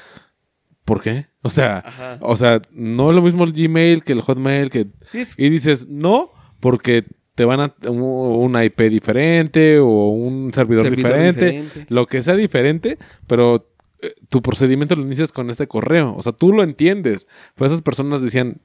[0.84, 1.26] ¿por qué?
[1.42, 2.20] O sea, Ajá.
[2.22, 4.88] o sea, no es lo mismo el Gmail que el Hotmail, que...
[5.08, 10.84] Sí, es- Y dices, no, porque te van a un- IP diferente o un servidor,
[10.86, 11.94] Servidor diferente, diferente.
[11.94, 13.70] lo que sea diferente, pero
[14.02, 16.16] eh, tu procedimiento lo inicias con este correo.
[16.16, 17.28] O sea, tú lo entiendes.
[17.56, 18.62] Pero esas personas decían,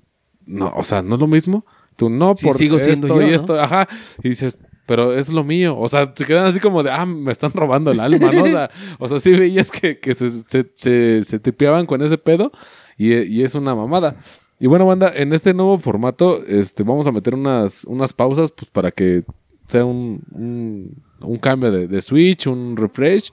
[0.46, 1.66] no, o sea, no es lo mismo.
[1.96, 3.36] Tú no, Sí, por sigo siendo esto yo, y ¿no?
[3.36, 3.88] esto, ajá.
[4.22, 4.56] Y dices,
[4.86, 5.76] pero es lo mío.
[5.78, 8.44] O sea, se quedan así como de, ah, me están robando el alma, ¿no?
[8.44, 12.18] O sea, o sea sí veías que, que se, se, se, se tipeaban con ese
[12.18, 12.52] pedo
[12.96, 14.16] y, y es una mamada.
[14.62, 18.70] Y bueno, banda, en este nuevo formato, este, vamos a meter unas, unas pausas, pues,
[18.70, 19.24] para que
[19.66, 23.32] sea un, un, un cambio de, de switch, un refresh,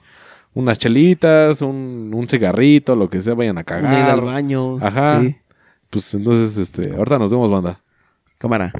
[0.54, 4.24] unas chelitas, un, un cigarrito, lo que sea, vayan a una ida al cagar.
[4.24, 4.78] baño.
[4.80, 5.20] Ajá.
[5.20, 5.36] sí.
[5.90, 7.78] Pues entonces, este, ahorita nos vemos, banda.
[8.38, 8.72] Cámara.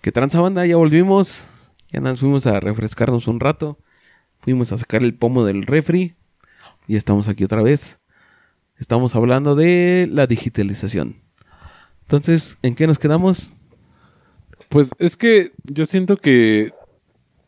[0.00, 0.66] ¿Qué tranza banda?
[0.66, 1.46] Ya volvimos.
[1.92, 3.78] Ya nos fuimos a refrescarnos un rato.
[4.40, 6.16] Fuimos a sacar el pomo del refri.
[6.88, 7.98] Y estamos aquí otra vez.
[8.78, 11.20] Estamos hablando de la digitalización.
[12.02, 13.54] Entonces, ¿en qué nos quedamos?
[14.70, 16.72] Pues es que yo siento que,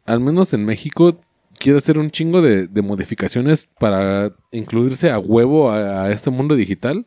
[0.05, 1.19] al menos en México,
[1.59, 7.07] quiere hacer un chingo de, modificaciones para incluirse a huevo a, a este mundo digital.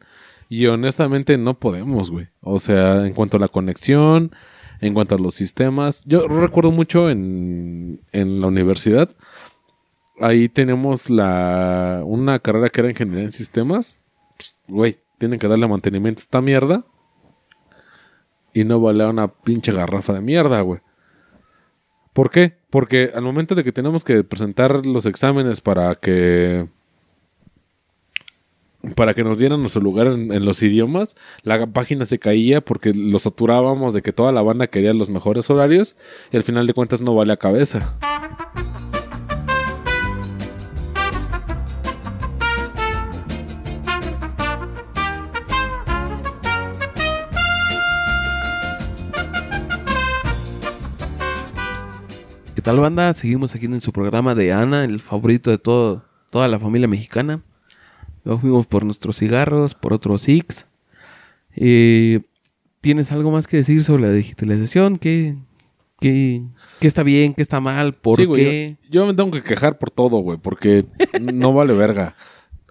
[0.50, 2.30] Y honestamente no podemos, güey.
[2.42, 4.32] O sea, en cuanto a la conexión,
[4.82, 6.04] en cuanto a los sistemas.
[6.06, 9.10] Yo recuerdo mucho en, en la universidad.
[10.20, 14.00] Ahí tenemos la una carrera que era ingeniería en sistemas.
[14.68, 16.86] Güey, tienen que darle mantenimiento a esta mierda.
[18.54, 20.82] Y no vale una pinche garrafa de mierda, güey.
[22.14, 22.58] ¿Por qué?
[22.70, 26.68] Porque al momento de que tenemos que presentar los exámenes para que
[28.96, 32.94] para que nos dieran nuestro lugar en, en los idiomas, la página se caía porque
[32.94, 35.96] lo saturábamos de que toda la banda quería los mejores horarios
[36.32, 37.98] y al final de cuentas no vale a cabeza.
[52.64, 53.14] Tal banda?
[53.14, 57.42] Seguimos aquí en su programa de Ana, el favorito de todo, toda la familia mexicana.
[58.24, 60.66] Luego fuimos por nuestros cigarros, por otros Six.
[61.56, 62.22] Eh,
[62.80, 64.98] ¿Tienes algo más que decir sobre la digitalización?
[64.98, 65.36] ¿Qué,
[66.00, 66.44] qué,
[66.80, 67.34] qué está bien?
[67.34, 67.94] ¿Qué está mal?
[67.94, 68.78] ¿Por Sí, güey, qué?
[68.84, 70.86] Yo, yo me tengo que quejar por todo, güey, porque
[71.22, 72.16] no vale verga.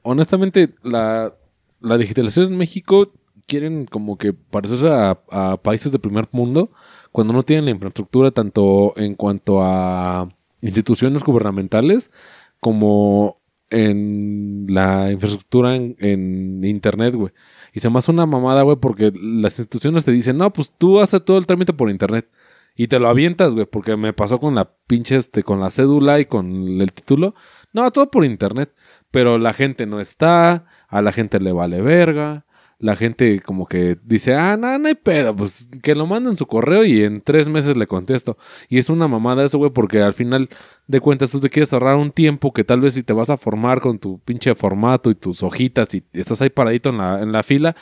[0.02, 1.34] Honestamente, la,
[1.80, 3.12] la digitalización en México
[3.46, 6.70] quieren como que parecerse a, a países de primer mundo
[7.12, 10.28] cuando no tienen la infraestructura tanto en cuanto a
[10.62, 12.10] instituciones gubernamentales
[12.58, 17.32] como en la infraestructura en, internet, güey.
[17.72, 21.00] Y se me hace una mamada, güey, porque las instituciones te dicen, no, pues tú
[21.00, 22.28] haces todo el trámite por internet.
[22.76, 26.20] Y te lo avientas, güey, porque me pasó con la pinche, este, con la cédula
[26.20, 27.34] y con el título.
[27.72, 28.74] No, todo por internet.
[29.10, 32.46] Pero la gente no está, a la gente le vale verga.
[32.82, 36.46] La gente como que dice, ah, no, no hay pedo, pues que lo manden su
[36.46, 38.36] correo y en tres meses le contesto.
[38.68, 40.48] Y es una mamada eso, güey, porque al final
[40.88, 43.36] de cuentas tú te quieres ahorrar un tiempo que tal vez si te vas a
[43.36, 47.30] formar con tu pinche formato y tus hojitas y estás ahí paradito en la, en
[47.30, 47.76] la fila,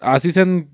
[0.00, 0.70] así sean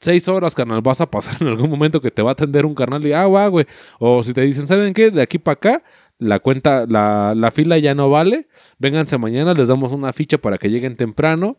[0.00, 2.74] seis horas, carnal, vas a pasar en algún momento que te va a atender un
[2.74, 3.66] carnal y, ah, va, güey.
[3.98, 5.10] O si te dicen, ¿saben qué?
[5.10, 5.82] De aquí para acá,
[6.18, 8.48] la cuenta, la, la fila ya no vale.
[8.78, 11.58] Vénganse mañana, les damos una ficha para que lleguen temprano.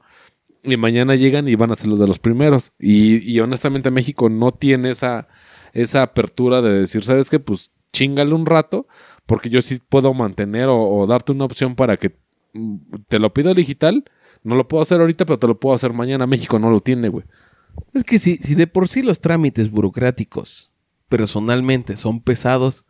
[0.66, 2.72] Y mañana llegan y van a ser los de los primeros.
[2.80, 5.28] Y, honestamente México no tiene esa,
[5.74, 7.40] esa apertura de decir, ¿sabes qué?
[7.40, 8.88] Pues chingale un rato,
[9.26, 12.18] porque yo sí puedo mantener o, o darte una opción para que
[12.54, 14.04] mm, te lo pido digital.
[14.44, 16.28] No lo puedo hacer ahorita, pero te lo puedo hacer mañana.
[16.28, 17.26] México no lo tiene, güey.
[17.94, 20.72] Es que si, si de por sí los trámites burocráticos
[21.10, 22.86] personalmente son pesados,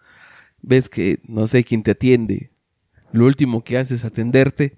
[0.62, 2.52] ves que no sé quién te atiende.
[3.12, 4.78] Lo último que hace es atenderte.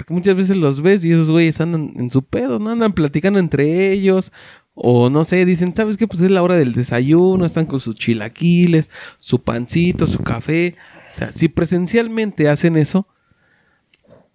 [0.00, 3.38] Porque muchas veces los ves y esos güeyes andan en su pedo, no andan platicando
[3.38, 4.32] entre ellos.
[4.72, 6.08] O no sé, dicen, ¿sabes qué?
[6.08, 10.74] Pues es la hora del desayuno, están con sus chilaquiles, su pancito, su café.
[11.12, 13.08] O sea, si presencialmente hacen eso,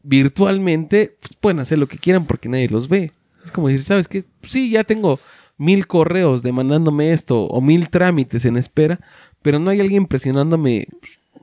[0.04, 3.12] virtualmente pues pueden hacer lo que quieran porque nadie los ve.
[3.44, 4.24] Es como decir, ¿sabes qué?
[4.44, 5.20] Sí, ya tengo
[5.58, 9.00] mil correos demandándome esto o mil trámites en espera,
[9.42, 10.90] pero no hay alguien presionándome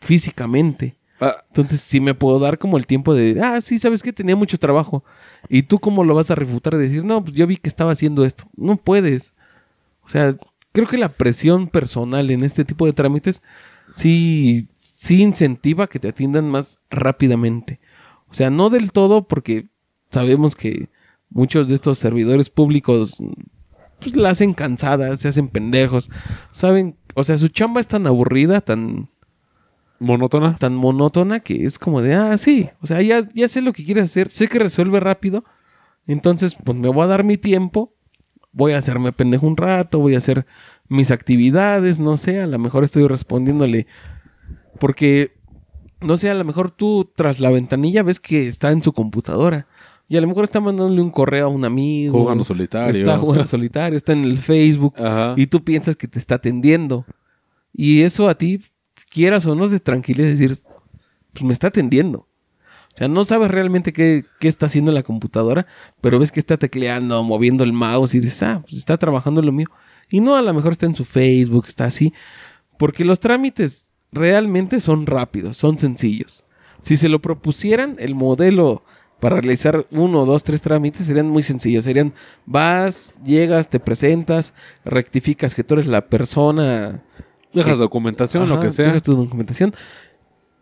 [0.00, 0.94] físicamente.
[1.24, 4.34] Ah, Entonces sí me puedo dar como el tiempo de, ah, sí, sabes que tenía
[4.34, 5.04] mucho trabajo.
[5.48, 6.76] ¿Y tú cómo lo vas a refutar?
[6.76, 8.44] De decir, no, pues yo vi que estaba haciendo esto.
[8.56, 9.36] No puedes.
[10.04, 10.34] O sea,
[10.72, 13.40] creo que la presión personal en este tipo de trámites
[13.94, 17.78] sí, sí incentiva que te atiendan más rápidamente.
[18.28, 19.68] O sea, no del todo porque
[20.10, 20.88] sabemos que
[21.30, 23.22] muchos de estos servidores públicos
[24.00, 26.10] pues la hacen cansada, se hacen pendejos.
[26.50, 29.11] Saben, o sea, su chamba es tan aburrida, tan
[30.02, 30.56] monótona.
[30.56, 33.84] tan monótona que es como de, ah, sí, o sea, ya, ya sé lo que
[33.84, 35.44] quieres hacer, sé que resuelve rápido,
[36.06, 37.94] entonces pues me voy a dar mi tiempo,
[38.52, 40.46] voy a hacerme pendejo un rato, voy a hacer
[40.88, 43.86] mis actividades, no sé, a lo mejor estoy respondiéndole,
[44.78, 45.32] porque,
[46.00, 49.66] no sé, a lo mejor tú tras la ventanilla ves que está en su computadora.
[50.08, 52.18] Y a lo mejor está mandándole un correo a un amigo.
[52.18, 53.00] Jugando solitario.
[53.00, 54.94] Está jugando solitario, está en el Facebook.
[54.98, 55.34] Ajá.
[55.38, 57.06] Y tú piensas que te está atendiendo.
[57.72, 58.60] Y eso a ti,
[59.12, 60.56] quieras o no, te tranquiliza decir,
[61.32, 62.26] pues me está atendiendo.
[62.94, 65.66] O sea, no sabes realmente qué, qué está haciendo en la computadora,
[66.00, 69.52] pero ves que está tecleando, moviendo el mouse y dices, ah, pues está trabajando lo
[69.52, 69.68] mío.
[70.10, 72.12] Y no, a lo mejor está en su Facebook, está así.
[72.78, 76.44] Porque los trámites realmente son rápidos, son sencillos.
[76.82, 78.82] Si se lo propusieran, el modelo
[79.20, 81.84] para realizar uno, dos, tres trámites serían muy sencillos.
[81.84, 82.12] Serían,
[82.44, 84.52] vas, llegas, te presentas,
[84.84, 87.02] rectificas que tú eres la persona
[87.54, 88.86] Dejas documentación, lo que sea.
[88.86, 89.74] dejas tu documentación.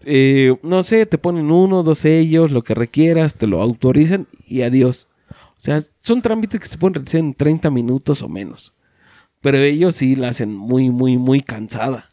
[0.04, 4.62] Eh, no sé, te ponen uno, dos sellos, lo que requieras, te lo autorizan y
[4.62, 5.08] adiós.
[5.30, 8.74] O sea, son trámites que se pueden realizar en 30 minutos o menos.
[9.40, 12.10] Pero ellos sí la hacen muy, muy, muy cansada.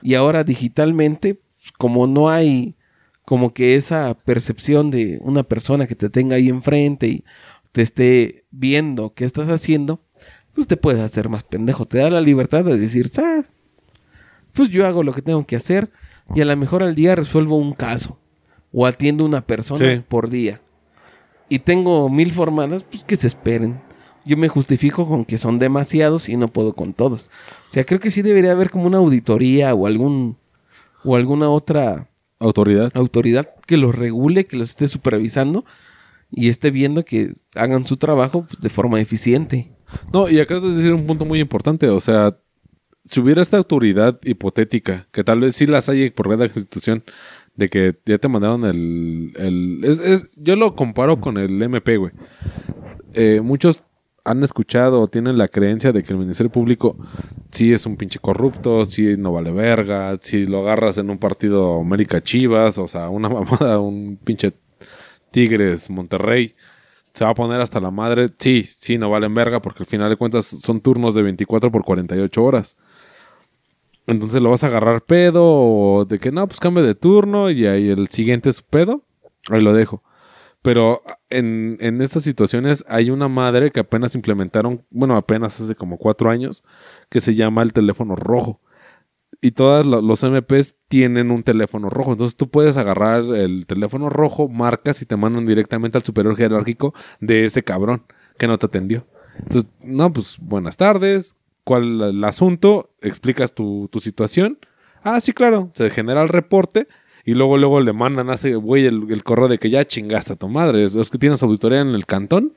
[0.00, 2.76] Y ahora digitalmente, pues, como no hay
[3.24, 7.24] como que esa percepción de una persona que te tenga ahí enfrente y
[7.70, 10.00] te esté viendo qué estás haciendo,
[10.54, 11.86] pues te puedes hacer más pendejo.
[11.86, 13.44] Te da la libertad de decir, "Ah,
[14.52, 15.90] pues yo hago lo que tengo que hacer
[16.34, 18.18] y a lo mejor al día resuelvo un caso
[18.72, 20.02] o atiendo una persona Sí.
[20.08, 20.60] por día.
[21.48, 23.80] Y tengo mil formadas, pues que se esperen.
[24.24, 27.30] Yo me justifico con que son demasiados y no puedo con todos.
[27.68, 30.36] O sea, creo que sí debería haber como una auditoría o algún
[31.04, 32.06] o alguna otra
[32.38, 32.90] Autoridad.
[32.94, 35.64] autoridad que los regule, que los esté supervisando
[36.30, 39.72] y esté viendo que hagan su trabajo pues, de forma eficiente.
[40.12, 41.88] No, y acabas de decir un punto muy importante.
[41.88, 42.36] O sea,
[43.08, 47.04] si hubiera esta autoridad hipotética, que tal vez sí las hay por cada institución,
[47.56, 49.32] de que ya te mandaron el...
[49.36, 52.12] el es, es- yo lo comparo con el MP, güey.
[53.14, 53.84] Eh, muchos
[54.24, 56.96] han escuchado o tienen la creencia de que el Ministerio Público
[57.50, 61.80] sí es un pinche corrupto, sí no vale verga, si lo agarras en un partido
[61.80, 64.52] América Chivas, o sea, una mamada, un pinche
[65.30, 66.54] Tigres Monterrey,
[67.14, 68.28] se va a poner hasta la madre.
[68.38, 71.84] Sí, sí, no valen verga porque al final de cuentas son turnos de 24 por
[71.84, 72.76] 48 horas.
[74.06, 77.66] Entonces lo vas a agarrar pedo o de que no, pues cambie de turno y
[77.66, 79.04] ahí el siguiente es pedo.
[79.48, 80.02] Ahí lo dejo.
[80.62, 85.98] Pero en, en estas situaciones hay una madre que apenas implementaron, bueno, apenas hace como
[85.98, 86.62] cuatro años,
[87.08, 88.60] que se llama el teléfono rojo.
[89.40, 92.12] Y todos los MPs tienen un teléfono rojo.
[92.12, 96.94] Entonces tú puedes agarrar el teléfono rojo, marcas y te mandan directamente al superior jerárquico
[97.20, 98.04] de ese cabrón
[98.38, 99.06] que no te atendió.
[99.38, 101.36] Entonces, no, pues buenas tardes.
[101.64, 104.58] Cuál el asunto, explicas tu, tu situación.
[105.02, 106.88] Ah, sí, claro, se genera el reporte
[107.24, 110.36] y luego luego le mandan a ese güey el, correo de que ya chingaste a
[110.36, 110.84] tu madre.
[110.84, 112.52] Es, que tienes auditoría en el cantón.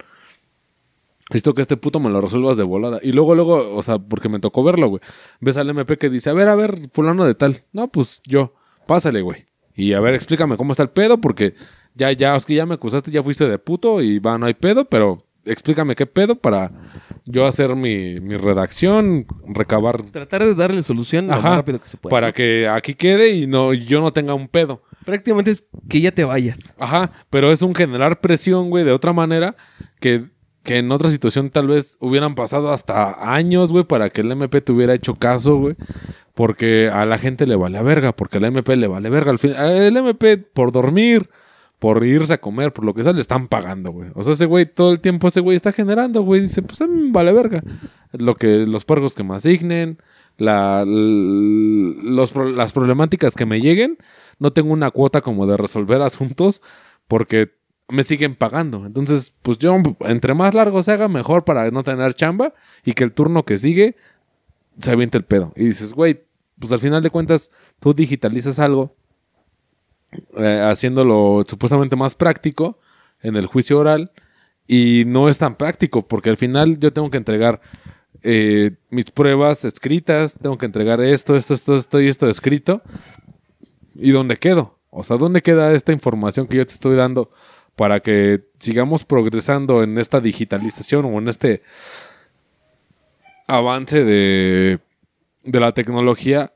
[1.31, 2.99] Listo que este puto me lo resuelvas de volada.
[3.01, 5.01] Y luego, luego, o sea, porque me tocó verlo, güey.
[5.39, 7.63] Ves al MP que dice, a ver, a ver, fulano de tal.
[7.73, 8.53] No, pues yo,
[8.87, 9.45] pásale, güey.
[9.75, 11.55] Y a ver, explícame cómo está el pedo, porque
[11.95, 14.53] ya, ya, es que ya me acusaste, ya fuiste de puto y va, no hay
[14.53, 16.71] pedo, pero explícame qué pedo para
[17.25, 21.97] yo hacer mi, mi redacción, recabar Tratar de darle solución lo más rápido que se
[21.97, 22.11] pueda.
[22.11, 24.81] para que aquí quede y no yo no tenga un pedo.
[25.05, 26.73] Prácticamente es que ya te vayas.
[26.79, 29.55] Ajá, pero es un generar presión, güey, de otra manera
[29.99, 30.29] que,
[30.63, 34.61] que en otra situación tal vez hubieran pasado hasta años, güey, para que el MP
[34.61, 35.75] te hubiera hecho caso, güey.
[36.33, 39.31] Porque a la gente le vale verga, porque al MP le vale verga.
[39.31, 41.29] Al fin, el MP por dormir,
[41.79, 44.09] por irse a comer, por lo que sea, le están pagando, güey.
[44.15, 46.41] O sea, ese güey todo el tiempo ese güey está generando, güey.
[46.41, 47.61] Dice, pues me vale verga.
[48.13, 49.99] Lo que, los pagos que me asignen,
[50.37, 53.97] la, las problemáticas que me lleguen,
[54.39, 56.61] no tengo una cuota como de resolver asuntos
[57.07, 57.51] porque
[57.89, 58.85] me siguen pagando.
[58.85, 62.53] Entonces, pues yo, entre más largo se haga, mejor para no tener chamba
[62.83, 63.95] y que el turno que sigue
[64.79, 65.53] se aviente el pedo.
[65.55, 66.23] Y dices, güey,
[66.59, 68.95] pues al final de cuentas, tú digitalizas algo
[70.37, 72.79] eh, haciéndolo supuestamente más práctico
[73.21, 74.11] en el juicio oral
[74.67, 77.61] y no es tan práctico porque al final yo tengo que entregar
[78.27, 82.81] eh, mis pruebas escritas, tengo que entregar esto, esto, esto, esto y esto escrito.
[83.93, 84.79] ¿Y dónde quedo?
[84.89, 87.29] O sea, ¿dónde queda esta información que yo te estoy dando
[87.75, 91.61] para que sigamos progresando en esta digitalización o en este
[93.47, 94.79] avance de,
[95.43, 96.51] de la tecnología?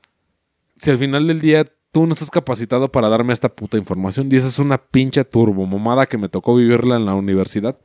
[0.78, 4.30] Si al final del día tú no estás capacitado para darme esta puta información.
[4.32, 7.80] Y esa es una pinche turbo mamada que me tocó vivirla en la universidad.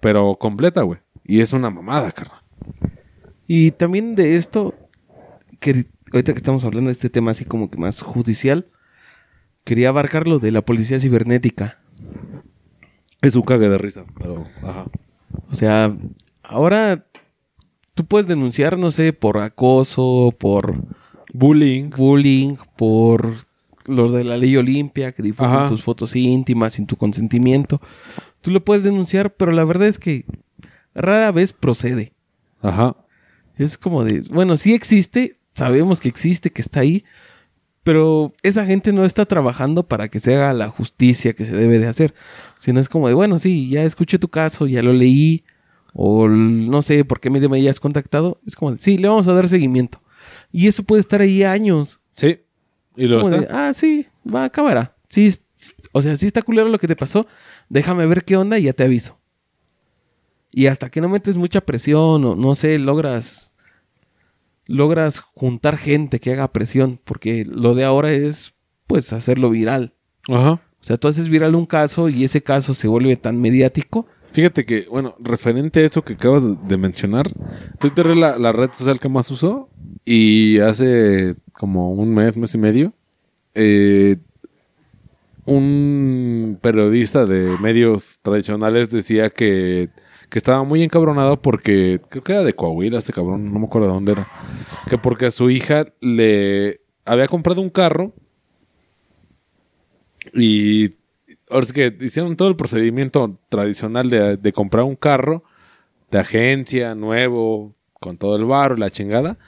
[0.00, 1.00] Pero completa, güey.
[1.24, 2.40] Y es una mamada, carnal.
[3.46, 4.74] Y también de esto,
[5.60, 8.66] que ahorita que estamos hablando de este tema así como que más judicial,
[9.64, 11.78] quería abarcar lo de la policía cibernética.
[13.20, 14.86] Es un cague de risa, pero ajá.
[15.50, 15.96] O sea,
[16.42, 17.06] ahora
[17.94, 20.82] tú puedes denunciar, no sé, por acoso, por
[21.32, 21.90] Bullying.
[21.90, 23.34] bullying, por
[23.86, 25.68] los de la ley Olimpia que difunden Ajá.
[25.68, 27.80] tus fotos íntimas sin tu consentimiento.
[28.40, 30.24] Tú lo puedes denunciar, pero la verdad es que
[30.94, 32.12] rara vez procede.
[32.60, 32.96] Ajá.
[33.56, 37.04] Es como de, bueno, sí existe, sabemos que existe, que está ahí,
[37.82, 41.78] pero esa gente no está trabajando para que se haga la justicia que se debe
[41.78, 42.14] de hacer.
[42.58, 45.44] Sino es como de, bueno, sí, ya escuché tu caso, ya lo leí,
[45.92, 48.38] o no sé por qué medio me hayas contactado.
[48.46, 50.00] Es como de, sí, le vamos a dar seguimiento.
[50.52, 52.00] Y eso puede estar ahí años.
[52.12, 52.40] Sí.
[52.94, 53.68] Y de, está.
[53.68, 54.94] ah, sí, va, cámara.
[55.08, 55.34] Sí,
[55.92, 57.26] o sea, sí está culero lo que te pasó.
[57.68, 59.18] Déjame ver qué onda y ya te aviso.
[60.50, 63.52] Y hasta que no metes mucha presión o no sé, logras
[64.66, 68.54] logras juntar gente que haga presión, porque lo de ahora es
[68.86, 69.94] pues hacerlo viral.
[70.28, 70.52] Ajá.
[70.52, 74.06] O sea, tú haces viral un caso y ese caso se vuelve tan mediático.
[74.32, 77.30] Fíjate que, bueno, referente a eso que acabas de, de mencionar,
[77.78, 79.68] Twitter es la, la red social que más uso
[80.04, 82.92] y hace como un mes, mes y medio,
[83.54, 84.16] eh,
[85.44, 89.90] un periodista de medios tradicionales decía que,
[90.28, 93.88] que estaba muy encabronado porque, creo que era de Coahuila este cabrón, no me acuerdo
[93.88, 94.28] de dónde era,
[94.88, 98.12] que porque a su hija le había comprado un carro
[100.32, 100.94] y
[101.50, 105.42] ahora sí que hicieron todo el procedimiento tradicional de, de comprar un carro
[106.10, 109.38] de agencia, nuevo, con todo el barro la chingada.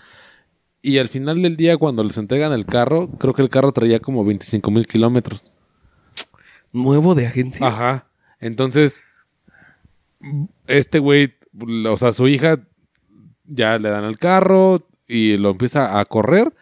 [0.85, 4.01] Y al final del día, cuando les entregan el carro, creo que el carro traía
[4.01, 5.51] como 25 mil kilómetros.
[6.75, 7.67] Nuevo de agencia.
[7.67, 8.07] Ajá.
[8.39, 9.03] Entonces,
[10.67, 11.37] este güey,
[11.91, 12.61] o sea, su hija
[13.47, 16.53] ya le dan el carro y lo empieza a correr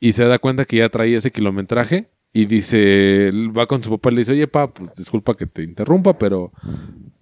[0.00, 4.10] y se da cuenta que ya traía ese kilometraje y dice, va con su papá
[4.10, 6.50] y le dice, oye, pa, pues disculpa que te interrumpa, pero,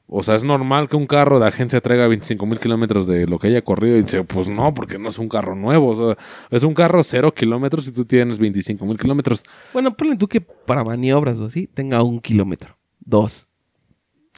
[0.08, 3.38] o sea, es normal que un carro de agencia traiga 25 mil kilómetros de lo
[3.38, 3.96] que haya corrido.
[3.96, 7.02] Y dice, pues no, porque no es un carro nuevo, o sea, es un carro
[7.02, 9.42] cero kilómetros y tú tienes 25 mil kilómetros.
[9.72, 12.76] Bueno, ponle tú que para maniobras o así tenga un kilómetro.
[13.00, 13.48] Dos.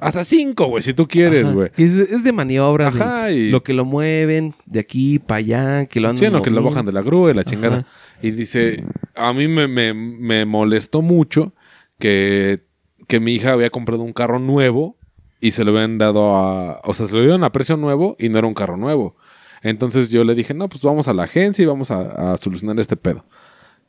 [0.01, 1.71] Hasta cinco, güey, si tú quieres, güey.
[1.77, 2.95] Es, es de maniobras.
[2.95, 6.31] de Ajá, y- Lo que lo mueven de aquí para allá, que lo andan Sí,
[6.33, 7.79] lo que lo bajan de la grúa y la chingada.
[7.79, 7.87] Ajá.
[8.23, 8.85] Y dice,
[9.17, 11.53] a mí me, me- me molestó mucho
[11.99, 12.63] que,
[13.09, 14.97] que mi hija había comprado un carro nuevo
[15.41, 16.81] y se lo habían dado a...
[16.85, 19.17] O sea, se lo dieron a precio nuevo y no era un carro nuevo.
[19.63, 22.97] Entonces yo le dije, no, pues vamos a la agencia y vamos a, solucionar este
[22.97, 23.25] pedo.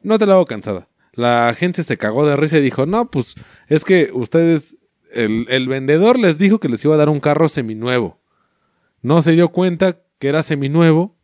[0.02, 0.88] No te la hago cansada.
[1.14, 3.36] La agencia se cagó de risa y dijo, no, pues
[3.68, 4.76] es que ustedes...
[5.12, 8.20] El, el vendedor les dijo que les iba a dar un carro seminuevo.
[9.02, 11.16] No se dio cuenta que era seminuevo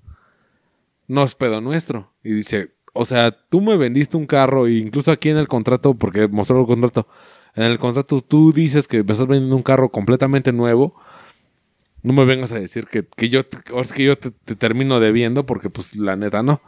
[1.07, 2.13] no es pedo nuestro.
[2.23, 5.93] Y dice, o sea, tú me vendiste un carro, e incluso aquí en el contrato,
[5.93, 7.07] porque mostró el contrato,
[7.55, 10.95] en el contrato tú dices que me estás vendiendo un carro completamente nuevo.
[12.03, 13.41] No me vengas a decir que, que yo,
[13.81, 16.61] es que yo te, te termino debiendo, porque pues la neta no.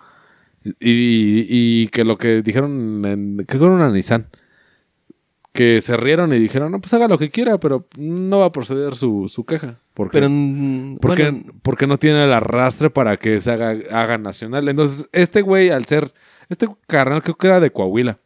[0.79, 4.27] Y, y que lo que dijeron, en, creo que era una Nissan,
[5.57, 8.51] que se rieron y dijeron, no, pues haga lo que quiera, pero no va a
[8.51, 9.79] proceder su, su queja.
[9.93, 10.29] Porque, Pero,
[11.01, 14.69] porque, bueno, porque no tiene el arrastre para que se haga, haga nacional.
[14.69, 16.11] Entonces, este güey, al ser,
[16.49, 18.19] este carnal creo que era de Coahuila,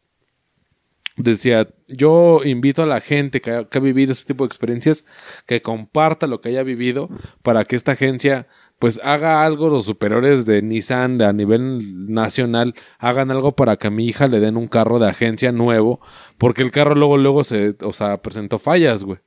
[1.18, 5.06] decía, yo invito a la gente que ha, vivido ese tipo de experiencias
[5.46, 7.10] que comparta lo que haya vivido
[7.42, 8.48] para que esta agencia
[8.80, 13.92] pues haga algo los superiores de Nissan a nivel nacional hagan algo para que a
[13.92, 16.02] mi hija le den un carro de agencia nuevo
[16.40, 19.20] porque el carro luego luego se o sea presentó fallas güey.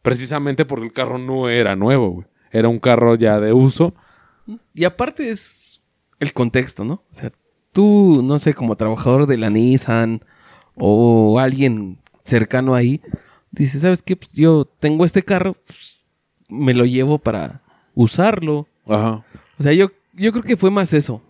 [0.00, 2.26] Precisamente porque el carro no era nuevo güey.
[2.50, 3.94] Era un carro ya de uso.
[4.74, 5.82] Y aparte es
[6.20, 7.04] el contexto, ¿no?
[7.10, 7.32] O sea,
[7.72, 10.22] tú, no sé, como trabajador de la Nissan
[10.76, 13.00] o alguien cercano ahí,
[13.50, 14.16] dices, ¿sabes qué?
[14.16, 16.00] Pues yo tengo este carro, pues,
[16.48, 17.62] me lo llevo para
[17.94, 18.66] usarlo.
[18.86, 19.24] ajá
[19.58, 21.22] O sea, yo, yo creo que fue más eso.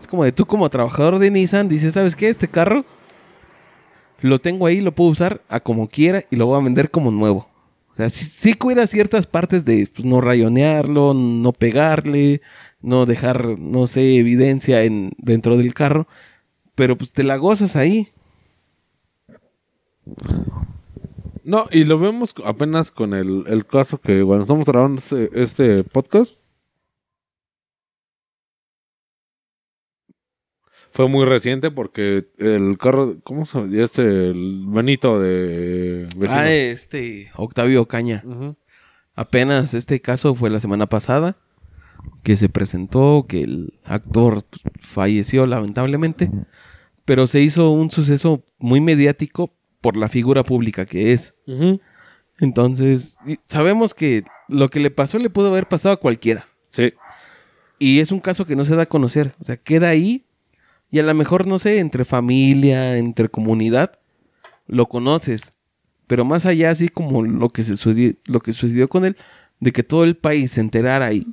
[0.00, 2.28] Es como de tú como trabajador de Nissan, dices, ¿sabes qué?
[2.28, 2.84] Este carro
[4.20, 7.10] lo tengo ahí, lo puedo usar a como quiera y lo voy a vender como
[7.10, 7.48] nuevo.
[7.92, 12.42] O sea, sí, sí cuida ciertas partes de pues, no rayonearlo, no pegarle,
[12.80, 16.06] no dejar, no sé, evidencia en, dentro del carro.
[16.74, 18.08] Pero pues te la gozas ahí.
[21.44, 25.84] No y lo vemos apenas con el, el caso que cuando estamos grabando este, este
[25.84, 26.38] podcast
[30.90, 33.82] fue muy reciente porque el carro cómo se llama?
[33.82, 36.40] este el Benito de vecino.
[36.40, 38.22] Ah, este, Octavio Caña.
[39.14, 41.36] Apenas este caso fue la semana pasada
[42.22, 44.44] que se presentó que el actor
[44.80, 46.30] falleció lamentablemente,
[47.04, 51.34] pero se hizo un suceso muy mediático por la figura pública que es.
[52.40, 53.18] Entonces,
[53.48, 56.48] sabemos que lo que le pasó le pudo haber pasado a cualquiera.
[56.70, 56.92] sí
[57.78, 59.34] Y es un caso que no se da a conocer.
[59.40, 60.24] O sea, queda ahí
[60.90, 63.98] y a lo mejor, no sé, entre familia, entre comunidad,
[64.66, 65.52] lo conoces.
[66.06, 69.16] Pero más allá, así como lo que, se sucedió, lo que sucedió con él,
[69.60, 71.26] de que todo el país se enterara y,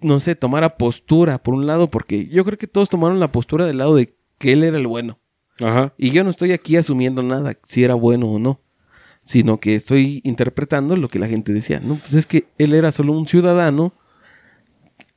[0.00, 3.66] no sé, tomara postura, por un lado, porque yo creo que todos tomaron la postura
[3.66, 5.18] del lado de que él era el bueno.
[5.60, 8.60] Ajá Y yo no estoy aquí asumiendo nada, si era bueno o no,
[9.22, 11.80] sino que estoy interpretando lo que la gente decía.
[11.80, 13.92] No, pues es que él era solo un ciudadano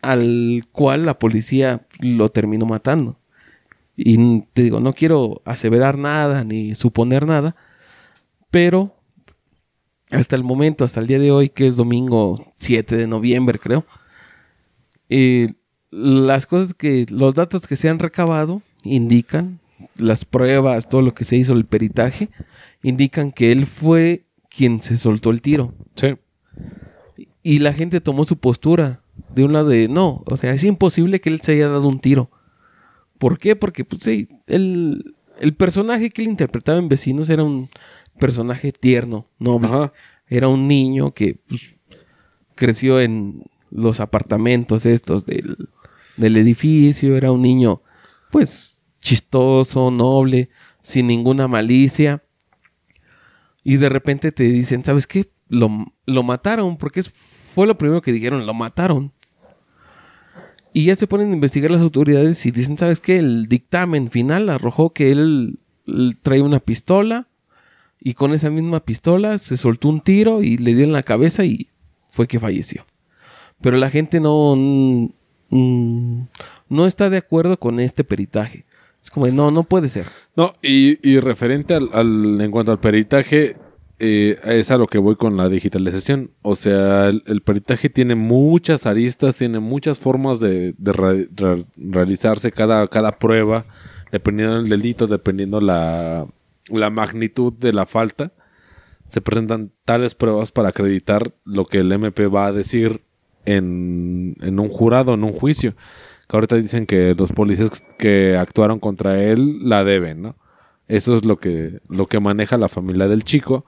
[0.01, 3.19] al cual la policía lo terminó matando.
[3.95, 7.55] Y te digo, no quiero aseverar nada ni suponer nada,
[8.51, 8.95] pero
[10.09, 13.85] hasta el momento, hasta el día de hoy, que es domingo 7 de noviembre, creo,
[15.09, 15.47] eh,
[15.89, 19.59] las cosas que, los datos que se han recabado indican,
[19.95, 22.29] las pruebas, todo lo que se hizo, el peritaje,
[22.81, 25.73] indican que él fue quien se soltó el tiro.
[25.95, 26.15] sí
[27.41, 29.01] Y la gente tomó su postura
[29.33, 31.99] de un lado de, no, o sea, es imposible que él se haya dado un
[31.99, 32.29] tiro.
[33.17, 33.55] ¿Por qué?
[33.55, 37.69] Porque, pues sí, el, el personaje que él interpretaba en Vecinos era un
[38.19, 39.67] personaje tierno, noble.
[39.67, 39.93] ajá
[40.27, 41.79] Era un niño que pues,
[42.55, 45.69] creció en los apartamentos estos del,
[46.17, 47.15] del edificio.
[47.15, 47.81] Era un niño,
[48.31, 48.72] pues,
[49.03, 50.49] chistoso, noble,
[50.81, 52.23] sin ninguna malicia.
[53.63, 55.29] Y de repente te dicen, ¿sabes qué?
[55.47, 55.69] Lo,
[56.05, 57.03] lo mataron, porque
[57.53, 59.13] fue lo primero que dijeron, lo mataron.
[60.73, 63.17] Y ya se ponen a investigar las autoridades y dicen, ¿sabes qué?
[63.17, 67.27] El dictamen final arrojó que él, él trae una pistola
[67.99, 71.45] y con esa misma pistola se soltó un tiro y le dio en la cabeza
[71.45, 71.69] y
[72.09, 72.85] fue que falleció.
[73.61, 75.09] Pero la gente no, mm,
[75.49, 76.27] mm,
[76.69, 78.65] no está de acuerdo con este peritaje.
[79.03, 80.05] Es como, no, no puede ser.
[80.35, 83.57] No, y, y referente al, al- en cuanto al peritaje,
[83.99, 86.31] eh, es a lo que voy con la digitalización.
[86.41, 92.51] O sea, el, peritaje tiene muchas aristas, tiene muchas formas de, de re- re- realizarse
[92.53, 93.65] cada, cada prueba,
[94.11, 96.25] dependiendo del delito, dependiendo la,
[96.67, 98.31] la magnitud de la falta.
[99.09, 103.01] Se presentan tales pruebas para acreditar lo que el MP va a decir
[103.45, 105.75] en, en un jurado, en un juicio.
[106.27, 110.35] Que ahorita dicen que los policías que actuaron contra él la deben, ¿no?
[110.87, 113.65] Eso es lo que, lo que maneja la familia del chico.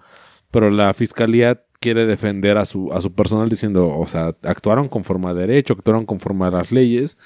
[0.51, 5.29] Pero la fiscalía quiere defender a su, a su personal diciendo, o sea, actuaron conforme
[5.29, 7.17] a derecho, actuaron conforme a las leyes.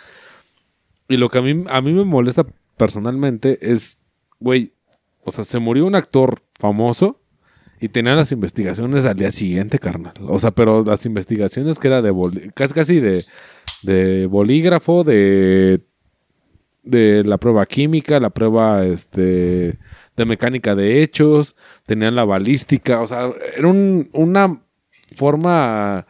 [1.07, 2.45] Y lo que a mí, a mí me molesta
[2.77, 3.99] personalmente es,
[4.39, 4.73] güey,
[5.23, 7.21] o sea, se murió un actor famoso
[7.79, 10.13] y tenían las investigaciones al día siguiente, carnal.
[10.27, 13.25] O sea, pero las investigaciones que era de casi casi de
[13.83, 15.81] de bolígrafo, de,
[16.83, 19.77] de la prueba química, la prueba este,
[20.17, 21.55] de mecánica de hechos,
[21.85, 24.61] tenían la balística, o sea, era un- una
[25.15, 26.05] forma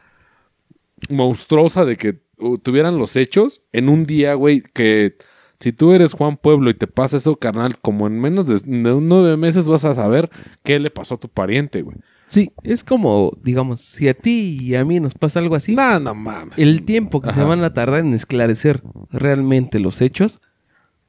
[1.09, 2.19] monstruosa de que
[2.63, 5.15] tuvieran los hechos en un día, güey, que
[5.59, 9.35] si tú eres Juan Pueblo y te pasa eso, carnal, como en menos de, nueve
[9.37, 10.29] meses vas a saber
[10.63, 11.97] qué le pasó a tu pariente, güey.
[12.29, 15.99] Sí, es como, digamos, si a ti y a mí nos pasa algo así, No,
[15.99, 16.57] no mames.
[16.59, 20.39] el tiempo que se van a tardar en esclarecer realmente los hechos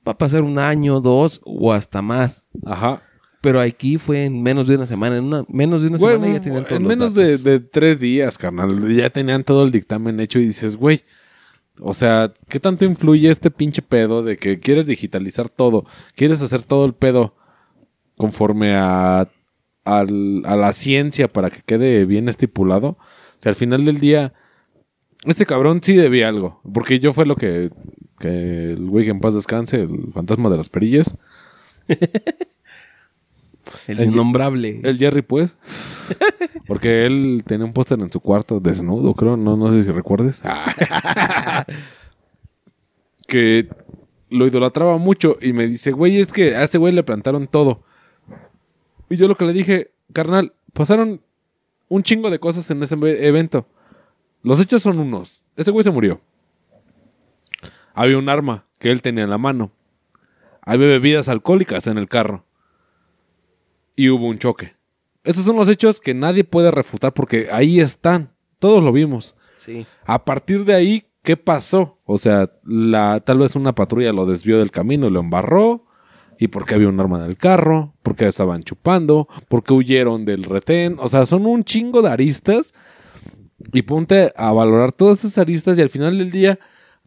[0.07, 2.47] va a pasar un año, dos o hasta más.
[2.65, 3.03] Ajá.
[3.43, 5.19] Pero aquí fue en menos de una semana.
[5.19, 7.99] En una- menos de una Güey, semana ya tenían todos en menos de, de tres
[8.01, 8.95] días, carnal.
[8.95, 11.03] Ya tenían todo el dictamen hecho y dices, güey,
[11.81, 15.85] o sea, ¿qué tanto influye este pinche pedo de que quieres digitalizar todo?
[16.15, 17.35] ¿Quieres hacer todo el pedo
[18.17, 19.29] conforme a,
[19.85, 22.89] al- a la ciencia para que quede bien estipulado?
[22.91, 22.99] O
[23.43, 24.33] sea, al final del día,
[25.25, 26.61] este cabrón sí debía algo.
[26.73, 27.71] Porque yo fue lo que,
[28.19, 31.17] que el güey que en paz descanse, el fantasma de las perillas.
[31.89, 31.99] El
[34.01, 34.81] el- innombrable.
[34.85, 35.57] El Jerry, pues.
[36.67, 39.37] Porque él tenía un póster en su cuarto, desnudo, creo.
[39.37, 40.43] No, no sé si recuerdes.
[43.27, 43.69] que
[44.29, 45.37] lo idolatraba mucho.
[45.41, 47.83] Y me dice, güey, es que a ese güey le plantaron todo.
[49.11, 51.21] Y yo lo que le dije, carnal, pasaron
[51.89, 53.67] un chingo de cosas en ese evento.
[54.43, 55.45] Los hechos son unos.
[55.57, 56.21] Ese güey se murió.
[57.93, 59.73] Había un arma que él tenía en la mano.
[60.63, 62.45] Había bebidas alcohólicas en el carro
[63.97, 64.75] y hubo un choque.
[65.25, 68.33] Esos son los hechos que nadie puede refutar porque ahí están.
[68.59, 69.37] Todos lo vimos.
[69.57, 69.87] Sí.
[70.07, 71.99] A partir de ahí, ¿qué pasó?
[72.05, 75.87] O sea, la, tal vez una patrulla lo desvió del camino y lo embarró.
[76.41, 77.93] ¿Y por qué había un arma en el carro?
[78.03, 79.29] ¿Por qué estaban chupando?
[79.49, 80.97] ¿Por qué huyeron del retén?
[80.99, 82.73] O sea, son un chingo de aristas.
[83.75, 86.59] Y ponte a valorar todas esas aristas y al final del día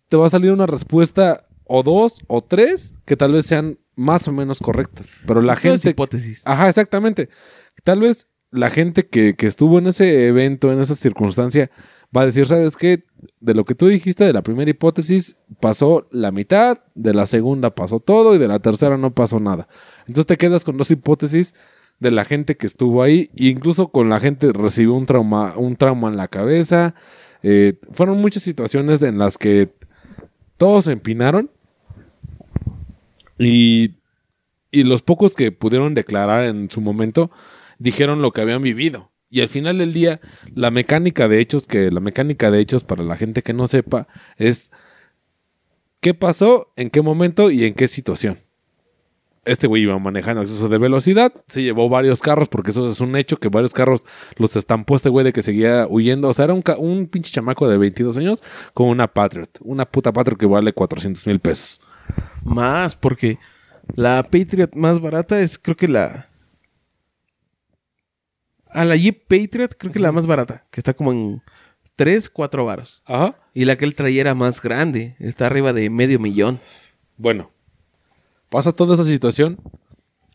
[0.07, 4.27] te va a salir una respuesta o dos o tres que tal vez sean más
[4.27, 5.19] o menos correctas.
[5.25, 5.89] Pero la Todo es gente...
[5.89, 6.43] hipótesis.
[6.45, 7.29] Ajá, exactamente.
[7.83, 11.71] Tal vez la gente que, que estuvo en ese evento, en esa circunstancia,
[12.15, 13.03] va a decir, ¿sabes qué?
[13.39, 17.73] De lo que tú dijiste de la primera hipótesis, pasó la mitad, de la segunda
[17.73, 19.67] pasó todo y de la tercera no pasó nada.
[20.01, 21.55] Entonces te quedas con dos hipótesis
[21.99, 25.77] de la gente que estuvo ahí, e incluso con la gente recibió un trauma, un
[25.79, 26.95] en la cabeza.
[27.41, 29.73] Eh, fueron muchas situaciones en las que
[30.57, 31.49] todos se empinaron
[33.37, 33.95] y
[34.73, 37.29] y los pocos que pudieron declarar en su momento
[37.77, 39.11] dijeron lo que habían vivido.
[39.33, 40.21] Y al final del día,
[40.53, 44.07] la mecánica de hechos, que la mecánica de hechos para la gente que no sepa,
[44.37, 44.71] es
[46.01, 48.37] qué pasó, en qué momento y en qué situación.
[49.43, 53.15] Este güey iba manejando exceso de velocidad, se llevó varios carros, porque eso es un
[53.15, 54.05] hecho, que varios carros
[54.37, 56.29] los estampó este güey de que seguía huyendo.
[56.29, 58.43] O sea, era un, un pinche chamaco de 22 años
[58.75, 61.81] con una Patriot, una puta Patriot que vale 400 mil pesos.
[62.43, 63.39] Más, porque
[63.95, 66.29] la Patriot más barata es, creo que la.
[68.73, 71.41] A la Jeep Patriot, creo que la más barata, que está como en
[71.95, 73.03] 3, 4 varos.
[73.05, 73.35] Ajá.
[73.53, 76.59] Y la que él traía era más grande, está arriba de medio millón.
[77.17, 77.51] Bueno,
[78.49, 79.59] pasa toda esa situación.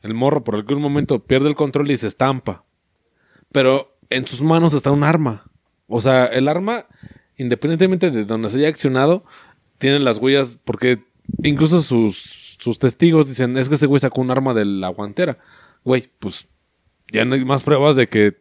[0.03, 2.65] El morro por algún momento pierde el control y se estampa.
[3.51, 5.51] Pero en sus manos está un arma.
[5.89, 6.87] O sea, el arma,
[7.37, 9.25] independientemente de donde se haya accionado,
[9.79, 11.05] tiene las huellas, porque
[11.43, 15.39] incluso sus, sus testigos dicen, es que ese güey sacó un arma de la guantera.
[15.85, 16.49] Güey, pues
[17.13, 18.37] ya no hay más pruebas de que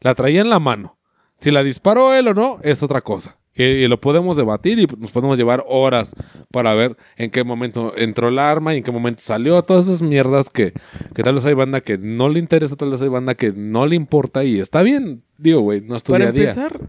[0.00, 0.98] la traía en la mano.
[1.38, 3.36] Si la disparó él o no, es otra cosa.
[3.52, 6.14] Que lo podemos debatir y nos podemos llevar horas
[6.50, 9.60] para ver en qué momento entró el arma y en qué momento salió.
[9.62, 10.72] Todas esas mierdas que,
[11.14, 13.86] que tal vez hay banda que no le interesa, tal vez hay banda que no
[13.86, 15.24] le importa y está bien.
[15.36, 16.64] Digo, güey, no es tu Para día a día.
[16.64, 16.80] empezar,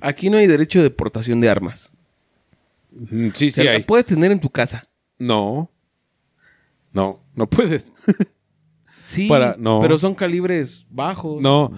[0.00, 1.92] aquí no hay derecho de portación de armas.
[2.92, 4.88] Mm, Sí, O sea, sí la puedes tener en tu casa.
[5.18, 5.70] No.
[6.92, 7.92] No, no puedes.
[9.10, 9.80] Sí, Para- no.
[9.80, 11.40] pero son calibres bajos.
[11.42, 11.72] No.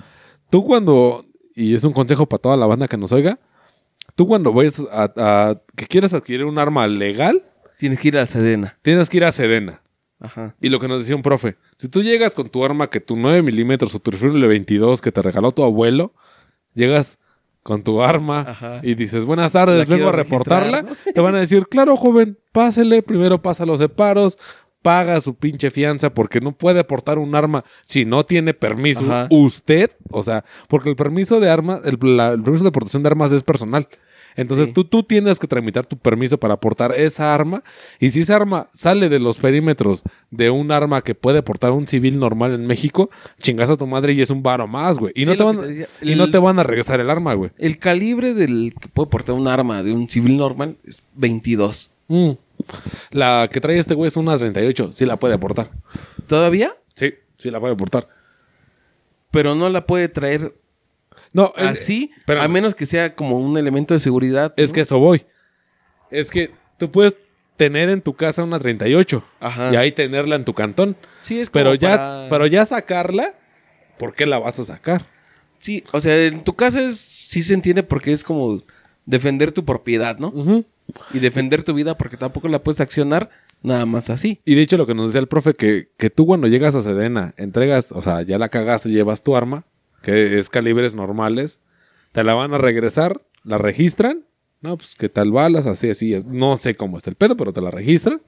[0.51, 1.25] Tú cuando,
[1.55, 3.39] y es un consejo para toda la banda que nos oiga,
[4.15, 7.43] tú cuando vayas a, a- que quieras adquirir un arma legal,
[7.79, 8.77] Tienes que ir a Sedena.
[8.83, 9.81] tienes que ir a Sedena.
[10.21, 10.55] Ajá.
[10.61, 13.17] Y lo que nos decía un profe, si tú llegas con tu arma, que tu
[13.17, 16.13] 9 milímetros o tu rifle 22 que te regaló tu abuelo,
[16.75, 17.19] llegas
[17.65, 18.81] con tu arma Ajá.
[18.85, 23.41] y dices, buenas tardes, vengo a reportarla, te van a decir, claro, joven, pásele, primero
[23.43, 24.39] pasa los separos,
[24.83, 29.29] paga su pinche fianza porque no puede portar un arma si no tiene permiso Ajá.
[29.31, 33.09] usted, o sea, porque el permiso de armas, el, la- el permiso de portación de
[33.09, 33.89] armas es personal.
[34.35, 34.73] Entonces Sí.
[34.73, 37.63] tú, tú tienes que tramitar tu permiso para portar esa arma.
[38.01, 41.87] Y si esa arma sale de los perímetros de un arma que puede portar un
[41.87, 45.13] civil normal en México, chingas a tu madre y es un varo más, güey.
[45.15, 46.99] Y, Sí, no, te van, que te decía, y el- no te van a regresar
[47.01, 47.51] el arma, güey.
[47.59, 51.91] El calibre del que puede portar un arma de un civil normal es 22.
[52.09, 52.31] Mm.
[53.11, 54.93] La que trae este güey es una 38.
[54.93, 55.71] Sí la puede portar.
[56.27, 56.75] ¿Todavía?
[56.95, 58.09] Sí, sí la puede portar.
[59.31, 60.55] Pero no la puede traer
[61.33, 62.45] No, es, así, espérame.
[62.45, 64.53] a menos que sea como un elemento de seguridad.
[64.57, 64.75] Es ¿no?
[64.75, 65.25] que eso voy.
[66.11, 67.17] Es que tú puedes
[67.57, 69.73] tener en tu casa una 38 Ajá.
[69.73, 70.97] y ahí tenerla en tu cantón.
[71.21, 73.35] Sí, es como Pero ya, pero ya sacarla,
[73.99, 75.07] ¿por qué la vas a sacar?
[75.59, 78.61] Sí, o sea, en tu casa es, sí se entiende porque es como
[79.07, 80.33] defender tu propiedad, ¿no?
[81.13, 83.31] Y defender tu vida porque tampoco la puedes accionar
[83.63, 84.41] nada más así.
[84.45, 86.83] Y de hecho lo que nos decía el profe, que, que tú cuando llegas a
[86.83, 89.65] Sedena, entregas, o sea, ya la cagaste, llevas tu arma,
[90.03, 91.61] que es calibres normales,
[92.13, 94.25] te la van a regresar, la registran,
[94.61, 96.25] no, pues qué tal balas, así, así, es.
[96.25, 98.23] no sé cómo está el pedo, pero te la registran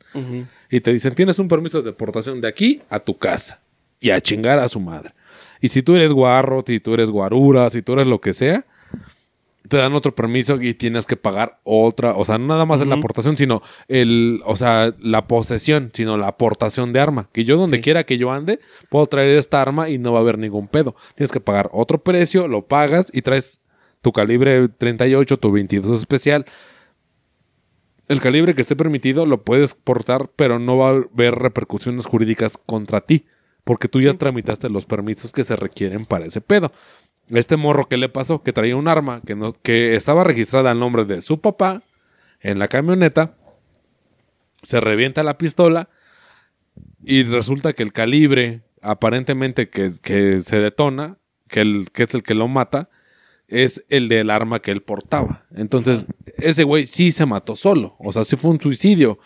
[0.68, 3.62] y te dicen, tienes un permiso de deportación de aquí a tu casa
[4.00, 5.14] y a chingar a su madre.
[5.60, 8.66] Y si tú eres guarro, si tú eres guarura, si tú eres lo que sea,
[9.68, 12.90] te dan otro permiso y tienes que pagar otra, o sea, no nada más en
[12.90, 17.30] la aportación, sino el, o sea, la posesión, sino la aportación de arma.
[17.32, 17.82] Que yo donde Sí.
[17.82, 18.60] quiera que yo ande,
[18.90, 20.94] puedo traer esta arma y no va a haber ningún pedo.
[21.14, 23.62] Tienes que pagar otro precio, lo pagas y traes
[24.02, 26.44] tu calibre 38, tu 22 especial.
[28.08, 32.58] El calibre que esté permitido lo puedes portar, pero no va a haber repercusiones jurídicas
[32.58, 33.24] contra ti,
[33.64, 36.70] porque tú ya tramitaste los permisos que se requieren para ese pedo.
[37.30, 40.78] Este morro que le pasó, que traía un arma que, no, que estaba registrada al
[40.78, 41.82] nombre de su papá
[42.40, 43.36] en la camioneta,
[44.62, 45.88] se revienta la pistola
[47.02, 51.18] y resulta que el calibre aparentemente que, que se detona,
[51.48, 52.90] que, el, que es el que lo mata,
[53.48, 55.46] es el del arma que él portaba.
[55.54, 56.06] Entonces,
[56.36, 57.96] ese güey sí se mató solo.
[57.98, 59.18] O sea, sí fue un suicidio.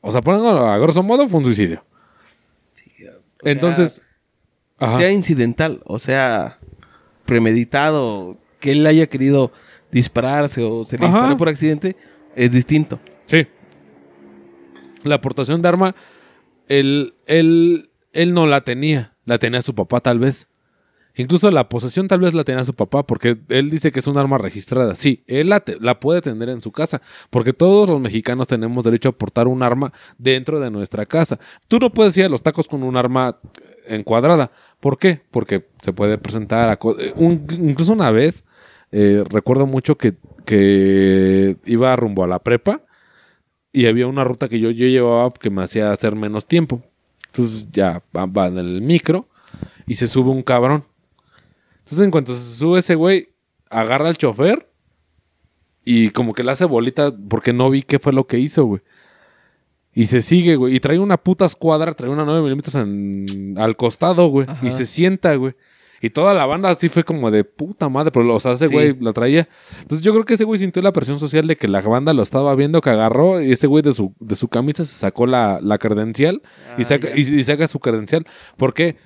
[0.00, 1.84] O sea, poniéndolo a grosso modo, fue un suicidio.
[3.42, 4.02] Entonces,
[4.78, 4.96] ajá.
[4.98, 6.58] Sea incidental, o sea,
[7.24, 9.52] premeditado, que él haya querido
[9.90, 11.16] dispararse o se le Ajá.
[11.18, 11.96] disparó por accidente,
[12.36, 13.00] es distinto.
[13.26, 13.46] Sí.
[15.04, 15.94] La aportación de arma,
[16.68, 19.16] él, él, él no la tenía.
[19.24, 20.48] La tenía su papá, tal vez.
[21.16, 24.16] Incluso la posesión tal vez la tenía su papá, porque él dice que es un
[24.16, 24.94] arma registrada.
[24.94, 28.84] Sí, él la, te- la puede tener en su casa, porque todos los mexicanos tenemos
[28.84, 31.38] derecho a portar un arma dentro de nuestra casa.
[31.66, 33.38] Tú no puedes ir a los tacos con un arma
[33.86, 34.52] encuadrada.
[34.80, 35.22] ¿Por qué?
[35.30, 36.78] Porque se puede presentar a...
[36.98, 38.44] eh, incluso una vez,
[38.92, 40.14] eh, recuerdo mucho que,
[40.46, 42.82] que iba rumbo a la prepa
[43.72, 46.82] y había una ruta que yo, yo llevaba que me hacía hacer menos tiempo.
[47.26, 49.28] Entonces ya va en el micro
[49.86, 50.84] y se sube un cabrón.
[51.78, 53.28] Entonces en cuanto se sube ese güey,
[53.68, 54.68] agarra al chofer
[55.84, 58.82] y como que le hace bolita porque no vi qué fue lo que hizo, güey.
[59.92, 60.76] Y se sigue, güey.
[60.76, 64.46] Y trae una puta escuadra, trae una 9 milímetros en- al costado, güey.
[64.48, 64.66] Ajá.
[64.66, 65.54] Y se sienta, güey.
[66.02, 68.72] Y toda la banda así fue como de puta madre, pero o sea, ese Sí.
[68.72, 69.48] güey la traía.
[69.82, 72.22] Entonces yo creo que ese güey sintió la presión social de que la banda lo
[72.22, 75.58] estaba viendo, que agarró y ese güey de su, de su camisa se sacó la,
[75.60, 76.40] la credencial
[76.78, 78.24] y, Ah, saca, y, y saca su credencial.
[78.56, 78.96] ¿Por qué?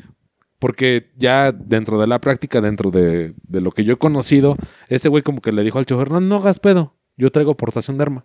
[0.61, 4.57] Porque ya dentro de la práctica, dentro de, de lo que yo he conocido,
[4.89, 7.97] ese güey como que le dijo al chofer, no, no hagas pedo, yo traigo portación
[7.99, 8.25] de arma.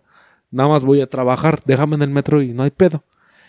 [0.52, 3.04] Nada más voy a trabajar, déjame en el metro y no hay pedo.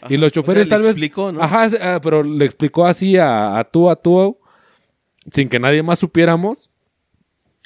[0.09, 0.88] y los O sea, choferes le tal vez...
[0.90, 1.42] explicó, ¿no?
[1.42, 4.38] Ajá, ah, pero le explicó así a, a tú, a tú,
[5.30, 6.70] sin que nadie más supiéramos.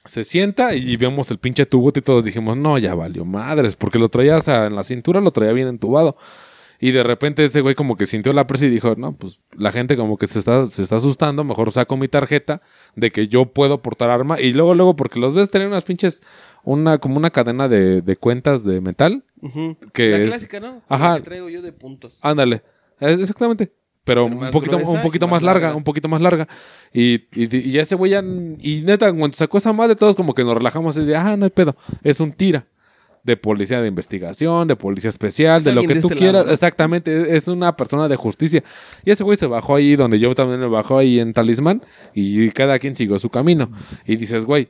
[0.05, 3.99] Se sienta y vemos el pinche tubote y todos dijimos, no, ya valió madres, porque
[3.99, 6.17] lo traía o sea, en la cintura, lo traía bien entubado.
[6.87, 9.73] Y de repente ese güey como que sintió la presa y dijo, no, pues la
[9.73, 12.61] gente como que se está, se está asustando, mejor saco mi tarjeta
[12.95, 14.39] de que yo puedo portar arma.
[14.39, 16.23] Y luego, luego, porque los ves tener unas pinches,
[16.63, 19.25] una, como una cadena de, de cuentas de metal.
[19.95, 20.83] Que la es- clásica, ¿no?
[20.89, 21.13] Ajá.
[21.13, 22.19] La que traigo yo de puntos.
[22.21, 22.63] Ándale,
[23.01, 23.73] es- exactamente.
[24.05, 25.77] Pero, Pero un poquito, gruesa un poquito más más larga, larga.
[25.79, 26.47] un poquito más larga.
[26.93, 30.45] Y, y, y ese güey ya, y neta, cuando sacó esa madre, todos como que
[30.45, 32.67] nos relajamos y de, ah, no hay pedo, es un tira.
[33.25, 36.35] De policía de investigación, de policía especial, Es de lo que de tú este quieras.
[36.35, 36.53] lado, ¿no?
[36.53, 38.63] Exactamente, es- es una persona de justicia.
[39.05, 41.83] Y ese güey se bajó ahí donde yo también me bajó ahí en Talismán
[42.15, 43.71] y cada quien siguió su camino.
[44.07, 44.69] Y dices, güey,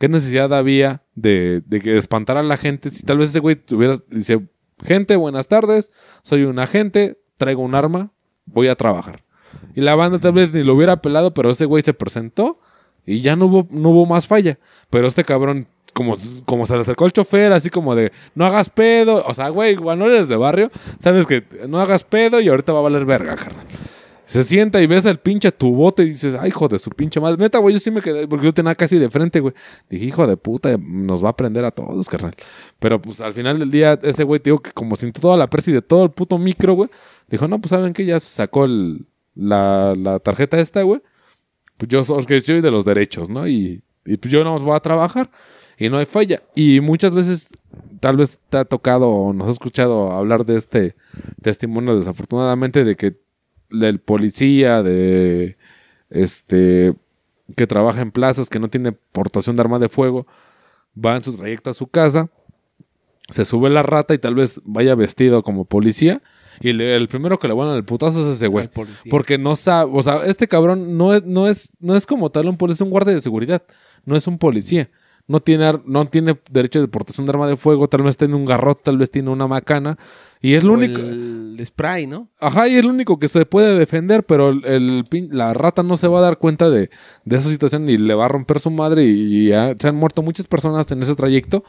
[0.00, 2.90] ¿qué necesidad había de, de que espantar a la gente?
[2.90, 4.40] Si tal vez ese güey tuviera, dice,
[4.84, 5.92] gente, buenas tardes,
[6.24, 8.10] soy un agente, traigo un arma,
[8.46, 9.22] voy a trabajar.
[9.76, 12.58] Y la banda tal vez ni lo hubiera pelado, pero ese güey se presentó
[13.06, 14.58] y ya no hubo, no hubo más falla.
[14.90, 18.70] Pero este cabrón, como, como se le acercó al chofer, así como de, no hagas
[18.70, 19.22] pedo.
[19.26, 20.70] O sea, güey, cuando eres de barrio,
[21.00, 23.66] sabes que no hagas pedo y ahorita va a valer verga, carnal.
[24.24, 27.36] Se sienta y ves al pinche tubote y dices, ay, hijo de su pinche madre.
[27.36, 29.52] Neta, güey, yo sí me quedé, porque yo tenía casi de frente, güey.
[29.90, 32.34] Dije, hijo de puta, nos va a prender a todos, carnal.
[32.78, 35.50] Pero pues al final del día, ese güey, te digo que como sintió toda la
[35.50, 36.88] presa y de todo el puto micro, güey,
[37.28, 41.02] dijo, no, pues saben que ya se sacó el, la, la tarjeta esta, güey.
[41.76, 43.46] Pues yo soy de los derechos, ¿no?
[43.46, 45.30] Y, y pues yo no voy a trabajar
[45.84, 46.42] y no hay falla.
[46.54, 47.48] Y muchas veces,
[48.00, 50.94] tal vez te ha tocado o nos has escuchado hablar de este
[51.42, 53.16] testimonio, desafortunadamente, de que
[53.70, 55.56] del policía, de
[56.10, 56.94] este
[57.56, 60.26] que trabaja en plazas, que no tiene portación de arma de fuego,
[60.96, 62.30] va en su trayecto a su casa,
[63.30, 66.22] se sube la rata y tal vez vaya vestido como policía.
[66.60, 68.68] Y le- el primero que le van al putazo es ese güey.
[69.10, 72.48] Porque no sabe, o sea, este cabrón no es, no es, no es como tal
[72.48, 73.62] un policía, es un guardia de seguridad,
[74.04, 74.90] no es un policía.
[75.28, 78.44] No tiene, no tiene derecho de portación de arma de fuego, tal vez tiene un
[78.44, 79.98] garrote, tal vez tiene una macana.
[80.40, 80.98] Y es lo único.
[80.98, 82.26] El spray, ¿no?
[82.40, 86.08] Ajá, y es el único que se puede defender, pero el, la rata no se
[86.08, 86.90] va a dar cuenta de,
[87.24, 89.04] de esa situación y le va a romper su madre.
[89.04, 91.62] Y, se han muerto muchas personas en ese trayecto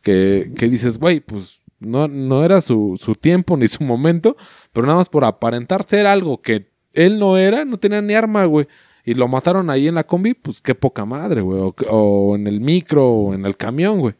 [0.00, 4.36] que, que dices, güey, pues no, no era su, su tiempo ni su momento,
[4.72, 8.44] pero nada más por aparentar ser algo que él no era, no tenía ni arma,
[8.46, 8.66] güey.
[9.04, 11.60] Y lo mataron ahí en la combi, pues qué poca madre, güey.
[11.88, 14.14] O, en el micro, o en el camión, güey.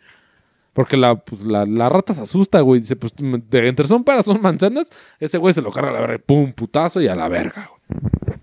[0.75, 2.81] Porque la, pues, la, la rata se asusta, güey.
[2.81, 4.91] Dice, pues de entre son peras, son manzanas.
[5.21, 6.19] Ese güey se lo carga a la verga.
[6.27, 8.39] Pum, putazo y a la verga, güey.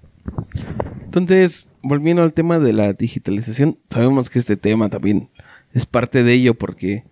[1.04, 5.30] Entonces, volviendo al tema de la digitalización, sabemos que este tema también
[5.74, 7.04] es parte de ello porque,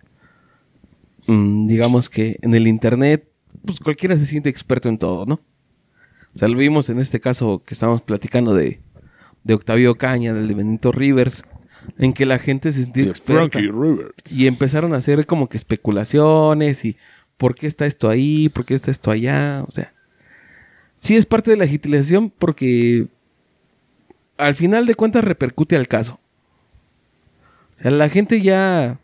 [1.26, 3.28] mm, digamos que en el Internet,
[3.64, 5.34] pues cualquiera se siente experto en todo, ¿no?
[6.34, 8.80] O sea, lo vimos en este caso que estábamos platicando de,
[9.44, 11.44] de Octavio Caña, del de Benito Rivers,
[11.98, 13.58] en que la gente se sentía experta.
[13.58, 14.32] Frankie Rivers.
[14.32, 16.96] Y empezaron a hacer como que especulaciones y
[17.36, 19.92] por qué está esto ahí, por qué está esto allá, o sea.
[20.98, 23.06] Sí es parte de la digitalización porque
[24.36, 26.20] al final de cuentas repercute al caso.
[27.78, 28.98] O sea, la gente ya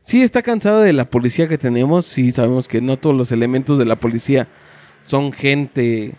[0.00, 3.76] sí está cansada de la policía que tenemos, sí sabemos que no todos los elementos
[3.76, 4.48] de la policía
[5.04, 6.14] son gente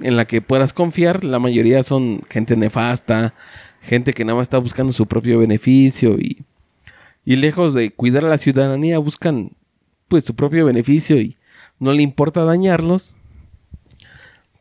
[0.00, 3.34] en la que puedas confiar, la mayoría son gente nefasta,
[3.82, 6.44] gente que nada más está buscando su propio beneficio y
[7.28, 9.50] y lejos de cuidar a la ciudadanía buscan
[10.08, 11.36] pues su propio beneficio y
[11.78, 13.16] no le importa dañarlos.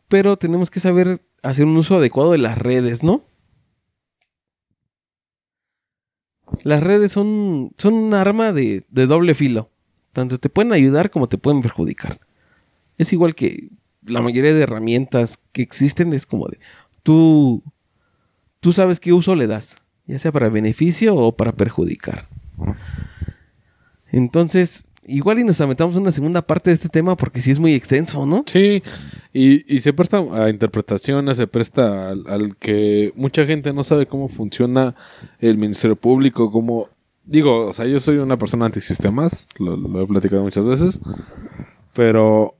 [0.09, 3.23] Pero tenemos que saber hacer un uso adecuado de las redes, ¿no?
[6.61, 9.69] Las redes son, son un arma de, de doble filo.
[10.11, 12.19] Tanto te pueden ayudar como te pueden perjudicar.
[12.97, 13.69] Es igual que
[14.07, 16.59] la mayoría de herramientas que existen es como de
[17.03, 17.63] tú,
[18.59, 22.27] tú sabes qué uso le das, ya sea para beneficio o para perjudicar.
[24.11, 27.73] Entonces, igual y nos aventamos una segunda parte de este tema porque sí es muy
[27.73, 28.43] extenso, ¿no?
[28.45, 28.83] Sí,
[29.31, 34.27] y, se presta a interpretaciones, se presta al, al que mucha gente no sabe cómo
[34.27, 34.95] funciona
[35.39, 36.89] el Ministerio Público, cómo...
[37.23, 40.99] Digo, o sea, yo soy una persona antisistemas, lo, lo he platicado muchas veces,
[41.93, 42.56] pero...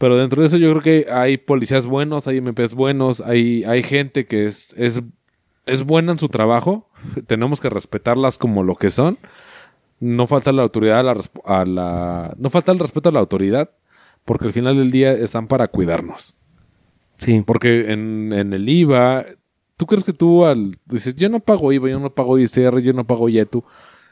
[0.00, 3.82] Pero dentro de eso yo creo que hay policías buenos, hay MPs buenos, hay, hay
[3.82, 5.02] gente que es, es,
[5.66, 6.88] es buena en su trabajo,
[7.26, 9.18] tenemos que respetarlas como lo que son.
[10.00, 13.70] No falta la autoridad a la, a la- no falta el respeto a la autoridad
[14.24, 16.34] porque al final del día están para cuidarnos.
[17.18, 17.42] Sí.
[17.46, 19.26] porque en, en el IVA
[19.76, 22.94] tú crees que tú al dices yo no pago IVA yo no pago ICR yo
[22.94, 23.62] no pago YETU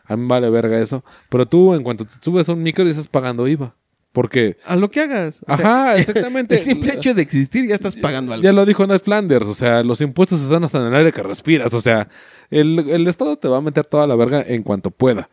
[0.05, 3.09] a mí vale verga eso pero tú en cuanto te subes a un micro estás
[3.09, 3.75] pagando IVA
[4.13, 5.43] porque A lo que hagas.
[5.47, 8.43] O sea, ajá exactamente el simple hecho de existir ya estás pagando algo.
[8.43, 11.23] ya lo dijo Ned Flanders, o sea, los impuestos están hasta en el aire que
[11.23, 12.09] respiras, o sea,
[12.51, 15.29] el, el Estado te va a meter toda la verga en cuanto pueda.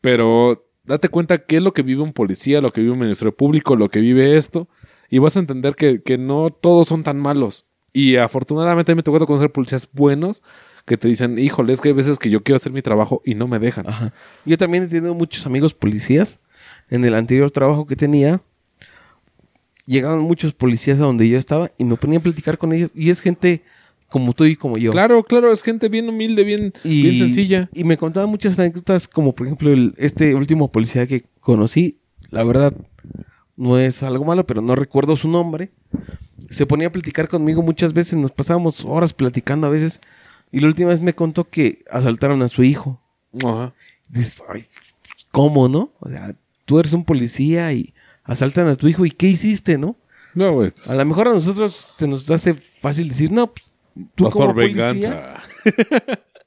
[0.00, 3.34] Pero date cuenta qué es lo que vive un policía, lo que vive un ministerio
[3.34, 4.68] público, lo que vive esto,
[5.08, 7.66] y vas a entender que, que no todos son tan malos.
[7.92, 10.42] Y afortunadamente a mí me tocó conocer policías buenos
[10.86, 13.34] que te dicen, híjole, es que hay veces que yo quiero hacer mi trabajo y
[13.34, 13.88] no me dejan.
[13.88, 14.12] Ajá.
[14.44, 16.40] Yo también he tenido muchos amigos policías.
[16.90, 18.42] En el anterior trabajo que tenía,
[19.86, 22.90] llegaban muchos policías a donde yo estaba y me ponía a platicar con ellos.
[22.94, 23.62] Y es gente
[24.08, 24.90] como tú y como yo.
[24.90, 27.68] Claro, claro, es gente bien humilde, bien, y, bien sencilla.
[27.72, 31.98] Y me contaban muchas anécdotas, como por ejemplo el- este último policía que conocí.
[32.30, 32.74] La verdad,
[33.56, 35.70] no es algo malo, pero no recuerdo su nombre.
[36.50, 40.00] Se ponía a platicar conmigo muchas veces, nos pasábamos horas platicando a veces.
[40.50, 43.00] Y la última vez me contó que asaltaron a su hijo.
[43.44, 43.72] Ajá.
[44.08, 44.64] Dices, ay,
[45.30, 45.92] ¿cómo no?
[46.00, 46.34] O sea,
[46.70, 47.92] tú eres un policía y
[48.22, 49.96] asaltan a tu hijo y ¿qué hiciste, no?
[50.36, 50.70] No, güey.
[50.70, 53.64] pues, A lo mejor a nosotros se nos hace fácil decir, no, pues,
[54.14, 55.40] tú como por policía venganza.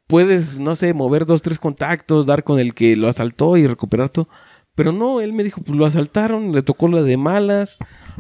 [0.08, 4.08] puedes, no sé, mover dos, tres contactos, dar con el que lo asaltó y recuperar
[4.10, 4.30] todo.
[4.76, 7.78] Pero no, él me dijo, pues lo asaltaron, le tocó la de malas,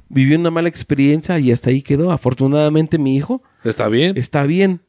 [0.09, 2.11] vivió una mala experiencia y hasta ahí quedó.
[2.11, 4.17] Afortunadamente mi hijo Está bien.
[4.17, 4.81] está bien.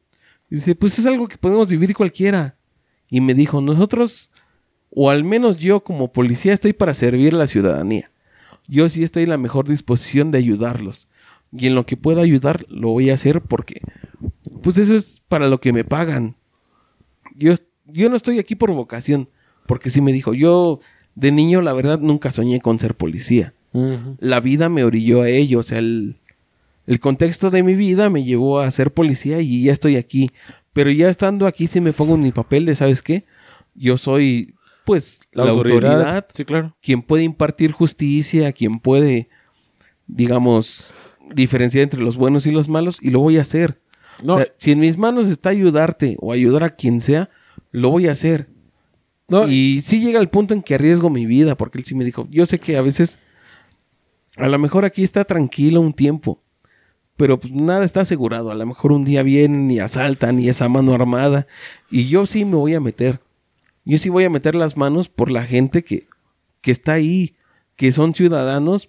[0.51, 2.57] Y dice, pues es algo que podemos vivir cualquiera.
[3.09, 4.33] Y me dijo, nosotros,
[4.95, 8.11] o al menos yo como policía, estoy para servir a la ciudadanía.
[8.67, 11.09] Yo sí estoy en la mejor disposición de ayudarlos.
[11.53, 13.81] Y en lo que pueda ayudar, lo voy a hacer porque,
[14.63, 16.37] pues eso es para lo que me pagan.
[17.37, 17.55] Yo,
[17.87, 19.29] yo no estoy aquí por vocación,
[19.67, 20.81] porque sí me dijo, yo
[21.15, 23.53] de niño, la verdad, nunca soñé con ser policía
[24.21, 25.61] la vida me orilló a ello.
[25.61, 26.17] O sea, el,
[26.87, 30.33] el contexto de mi vida me llevó a ser policía y ya estoy aquí.
[30.73, 33.25] Pero ya estando aquí, si me pongo en mi papel de, ¿sabes qué?
[33.75, 34.54] Yo soy,
[34.85, 36.77] pues, la, autoridad, Sí, claro.
[36.81, 39.29] quien puede impartir justicia, quien puede,
[40.07, 40.93] digamos,
[41.35, 43.81] diferenciar entre los buenos y los malos, y lo voy a hacer.
[44.23, 47.31] No, O sea, si en mis manos está ayudarte o ayudar a quien sea,
[47.73, 48.49] lo voy a hacer.
[49.29, 52.05] no, Y sí llega el punto en que arriesgo mi vida, porque él sí me
[52.05, 53.19] dijo, yo sé que a veces,
[54.37, 56.43] a lo mejor aquí está tranquilo un tiempo,
[57.17, 58.51] pero pues nada está asegurado.
[58.51, 61.47] A lo mejor un día vienen y asaltan y esa mano armada,
[61.91, 63.21] y yo sí me voy a meter.
[63.85, 66.07] Yo sí voy a meter las manos por la gente que,
[66.61, 67.37] que está ahí,
[67.77, 68.89] que son ciudadanos,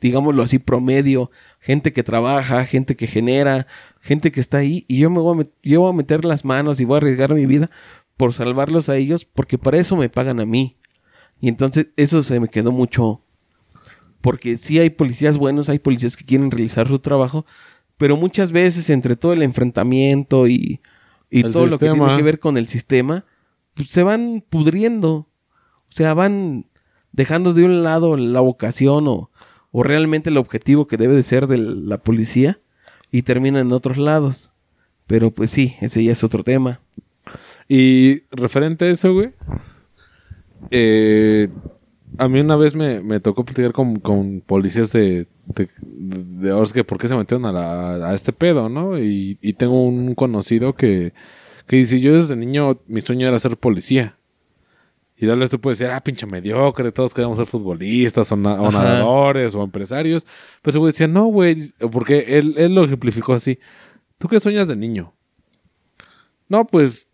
[0.00, 3.66] digámoslo así, promedio, gente que trabaja, gente que genera,
[4.00, 6.44] gente que está ahí, y yo me voy a, met- yo voy a meter las
[6.44, 7.70] manos y voy a arriesgar mi vida
[8.16, 10.76] por salvarlos a ellos, porque para eso me pagan a mí.
[11.40, 13.22] Y entonces eso se me quedó mucho,
[14.20, 17.46] porque sí hay policías buenos, hay policías que quieren realizar su trabajo,
[17.96, 20.80] pero muchas veces entre todo el enfrentamiento y,
[21.30, 23.24] y El todo lo que tiene que ver con el sistema,
[23.86, 25.10] se van pudriendo.
[25.12, 26.66] O sea, van
[27.12, 29.30] dejando de un lado la vocación o,
[29.72, 32.60] o realmente el objetivo que debe de ser de la policía
[33.10, 34.52] y terminan en otros lados.
[35.06, 36.80] Pero pues sí, ese ya es otro tema.
[37.68, 39.30] Y referente a eso, güey.
[40.70, 41.48] eh,
[42.18, 46.98] a mí una vez me, me tocó platicar con, con policías de, de, de por
[46.98, 48.98] qué se metieron a, la- a este pedo, ¿no?
[48.98, 51.12] Y, y tengo un conocido que,
[51.68, 54.16] que dice, yo desde niño mi sueño era ser policía.
[55.20, 58.54] Y tal vez tú puedes decir, ah, pinche mediocre, todos queremos ser futbolistas o, na-
[58.60, 58.78] o Ajá.
[58.84, 60.26] nadadores o empresarios.
[60.62, 61.56] Pero ese güey decía, no, güey,
[61.90, 63.58] porque él, él lo ejemplificó así.
[64.18, 65.12] ¿Tú qué sueñas de niño?
[66.48, 67.08] No, pues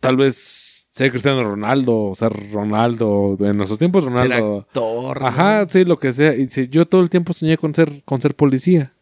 [0.00, 4.66] tal vez ser Cristiano Ronaldo, ser Ronaldo, en nuestros tiempos Ser Ronaldo.
[4.74, 5.12] ¿no?
[5.24, 6.34] Ajá, sí, lo que sea.
[6.34, 8.92] Y dice, yo todo el tiempo soñé con ser, con ser policía.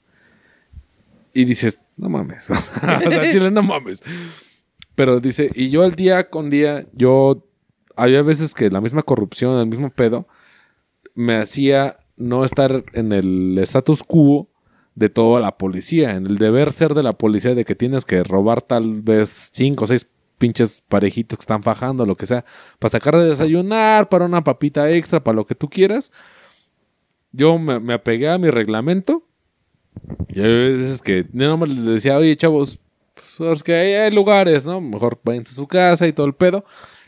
[1.34, 2.50] Y dices, no mames.
[2.50, 4.02] o sea, Chile, no mames.
[4.94, 7.46] Pero dice, y yo al día con día, yo,
[7.96, 10.26] había veces que la misma corrupción, el mismo pedo,
[11.14, 14.48] me hacía no estar en el status quo
[14.94, 18.22] de toda la policía, en el deber ser de la policía de que tienes que
[18.22, 22.44] robar tal vez cinco o seis pinches parejitas que están fajando, lo que sea,
[22.78, 26.12] para sacar de desayunar, para una papita extra, para lo que tú quieras.
[27.30, 29.24] Yo me, me apegué a mi reglamento
[30.28, 32.78] y hay veces que yo nomás les decía, oye, chavos,
[33.36, 34.80] pues, es que hay, hay lugares, ¿no?
[34.80, 36.64] Mejor váyanse a su casa y todo el pedo.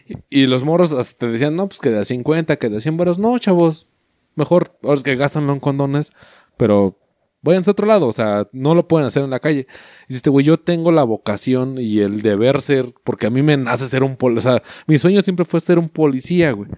[0.06, 2.76] Y, y los morros hasta te decían, no, pues que de a 50, que de
[2.76, 3.18] a 100 varos.
[3.18, 3.88] No, chavos,
[4.34, 6.12] mejor, ahora es que gastanlo en condones,
[6.56, 6.98] pero
[7.44, 9.66] váyanse a otro lado, o sea, no lo pueden hacer en la calle.
[10.04, 13.42] Y dice este güey, yo tengo la vocación y el deber ser, porque a mí
[13.42, 16.70] me nace ser un policía, o sea, mi sueño siempre fue ser un policía, güey.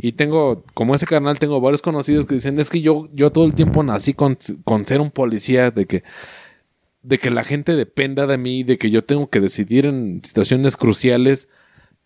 [0.00, 3.44] Y tengo, como ese canal, tengo varios conocidos que dicen, es que yo, yo todo
[3.44, 6.04] el tiempo nací con, con ser un policía, de que
[7.02, 10.76] de que la gente dependa de mí, de que yo tengo que decidir en situaciones
[10.76, 11.48] cruciales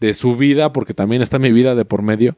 [0.00, 2.36] de su vida, porque también está mi vida de por medio.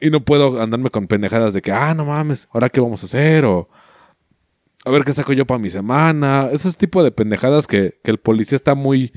[0.00, 3.06] Y no puedo andarme con pendejadas de que, ah, no mames, ¿ahora qué vamos a
[3.06, 3.44] hacer?
[3.44, 3.68] O
[4.84, 6.48] a ver qué saco yo para mi semana.
[6.52, 9.12] Ese tipo de pendejadas que, que el policía está muy,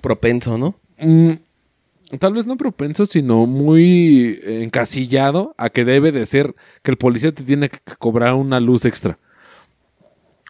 [0.00, 0.80] Propenso, ¿no?
[1.00, 1.32] mm,
[2.18, 7.32] tal vez no propenso, sino muy encasillado a que debe de ser que el policía
[7.32, 9.18] te tiene que cobrar una luz extra.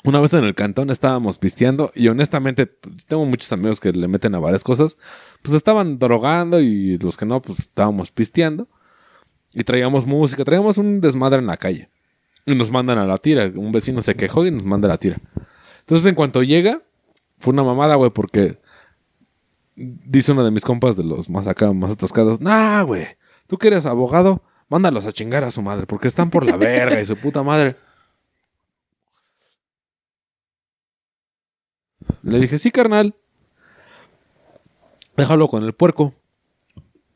[0.08, 4.08] Una vez en el cantón estábamos pisteando y honestamente pues, tengo muchos amigos que le
[4.08, 4.96] meten a varias cosas.
[5.42, 8.68] Pues estaban drogando y los que no, pues estábamos pisteando.
[9.52, 11.90] Y traíamos música, traíamos un desmadre en la calle.
[12.46, 13.52] Y nos mandan a la tira.
[13.54, 15.20] Un vecino se quejó y nos manda a la tira.
[15.80, 16.80] Entonces en cuanto llega,
[17.38, 18.58] fue una mamada, güey, porque
[19.76, 22.40] dice uno de mis compas de los más acá, más atascados.
[22.40, 23.08] Nah, güey,
[23.46, 26.98] tú que eres abogado, mándalos a chingar a su madre, porque están por la verga
[26.98, 27.76] y su puta madre.
[32.22, 33.14] Le dije, sí, carnal.
[35.16, 36.14] Déjalo con el puerco.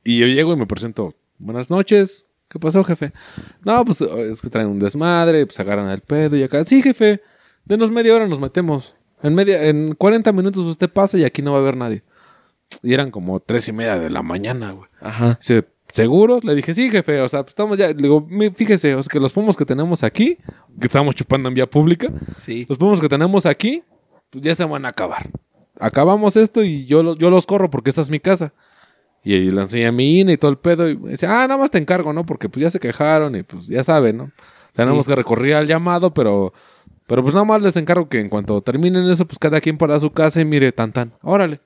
[0.04, 1.14] Y yo llego y me presento.
[1.38, 2.26] Buenas noches.
[2.48, 3.12] ¿Qué pasó, jefe?
[3.64, 6.64] No, pues es que traen un desmadre, pues agarran el pedo y acá.
[6.64, 7.22] Sí, jefe.
[7.64, 8.94] Denos media hora, nos metemos.
[9.22, 12.02] En media, en 40 minutos usted pasa y aquí no va a haber nadie.
[12.82, 14.88] Y eran como tres y media de la mañana, güey.
[15.00, 15.38] Ajá.
[15.40, 16.42] Dice, ¿seguros?
[16.44, 19.10] Le dije, sí, jefe, o sea, pues estamos ya, le digo, "Mi- fíjese, o sea,
[19.10, 20.38] que los pomos que tenemos aquí,
[20.80, 22.66] que estamos chupando en vía pública, Sí.
[22.68, 23.82] los pomos que tenemos aquí,
[24.32, 25.30] pues ya se van a acabar.
[25.78, 28.52] Acabamos esto y yo los, yo los corro porque esta es mi casa.
[29.22, 30.88] Y ahí le enseñé a mi INE y todo el pedo.
[30.88, 32.24] Y me dice, ah, nada más te encargo, ¿no?
[32.24, 34.32] Porque pues ya se quejaron y pues ya saben, ¿no?
[34.72, 36.54] Tenemos que recurrir al llamado, pero,
[37.06, 40.00] pero pues nada más les encargo que en cuanto terminen eso, pues cada quien para
[40.00, 41.60] su casa y mire, tan tan, órale.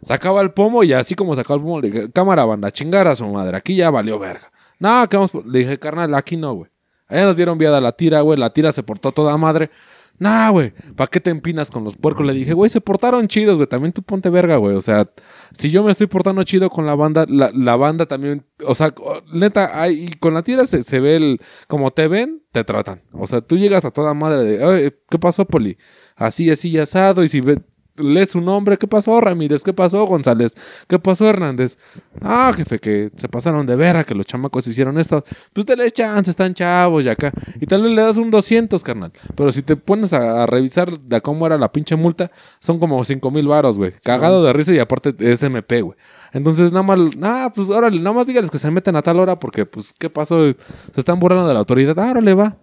[0.00, 3.16] Sacaba el pomo y así como sacaba el pomo, le dije, cámara banda, chingar a
[3.16, 4.52] su madre, aquí ya valió verga.
[4.78, 5.44] No, que vamos, por-".
[5.44, 6.70] le dije, carnal, aquí no, güey.
[7.08, 9.70] Allá nos dieron viada la tira, güey, la tira se portó toda madre.
[10.18, 12.24] Nah, güey, ¿para qué te empinas con los puercos?
[12.24, 14.74] Le dije, güey, se portaron chidos, güey, también tú ponte verga, güey.
[14.74, 15.10] O sea,
[15.52, 18.94] si yo me estoy portando chido con la banda, la, la banda también, o sea,
[19.32, 23.02] neta, hay, con la tira se, se ve el, como te ven, te tratan.
[23.12, 25.76] O sea, tú llegas a toda madre de, "Oye, ¿qué pasó, Poli?
[26.16, 27.58] Así, así, asado, y si ve,
[27.98, 29.62] lees su nombre, ¿qué pasó, Ramírez?
[29.62, 30.54] ¿Qué pasó, González?
[30.88, 31.78] ¿Qué pasó, Hernández?
[32.20, 35.24] Ah, jefe, que se pasaron de vera, que los chamacos hicieron esto.
[35.52, 37.32] Pues te le chance, están chavos y acá.
[37.60, 39.12] Y tal vez le das un 200, carnal.
[39.34, 42.30] Pero si te pones a, a revisar de cómo era la pinche multa,
[42.60, 43.92] son como 5 mil varos, güey.
[44.02, 45.96] Cagado de risa y aparte es MP, güey.
[46.32, 49.38] Entonces, nada más, nada, pues órale, nada más dígales que se meten a tal hora
[49.38, 50.44] porque, pues, ¿qué pasó?
[50.44, 51.98] Se están burlando de la autoridad.
[51.98, 52.56] Ah, órale, va.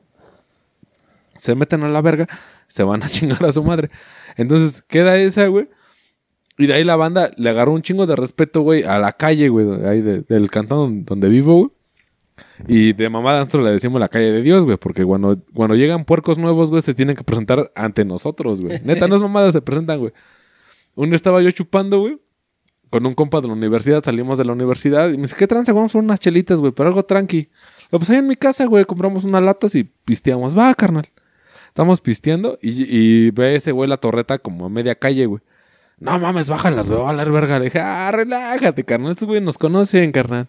[1.37, 2.27] Se meten a la verga,
[2.67, 3.89] se van a chingar a su madre.
[4.37, 5.69] Entonces, queda esa, güey.
[6.57, 9.49] Y de ahí la banda le agarró un chingo de respeto, güey, a la calle,
[9.49, 11.69] güey, ahí de- del cantón donde vivo, güey.
[12.67, 16.05] Y de mamada nosotros le decimos la calle de Dios, güey, porque cuando, cuando llegan
[16.05, 18.79] puercos nuevos, güey, se tienen que presentar ante nosotros, güey.
[18.83, 20.13] Neta, no es mamada, se presentan, güey.
[20.95, 22.19] Un día estaba yo chupando, güey,
[22.89, 25.73] con un compa de la universidad, salimos de la universidad y me dice, ¿qué tranza?
[25.73, 27.49] Vamos por unas chelitas, güey, pero algo tranqui.
[27.91, 30.55] Lo pues ahí en mi casa, güey, compramos unas latas y pisteamos.
[30.55, 31.05] Va, carnal.
[31.73, 35.41] Estamos pisteando y, y ve ese güey la torreta como a media calle, güey.
[35.97, 37.57] No mames, bájalas, güey, va a valer verga.
[37.57, 39.13] Le dije, ah, relájate, carnal.
[39.13, 40.47] Estos güey nos conocen, carnal.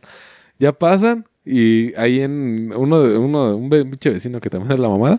[0.58, 4.78] Ya pasan y ahí en uno de uno de un pinche vecino que también es
[4.78, 5.18] la mamada.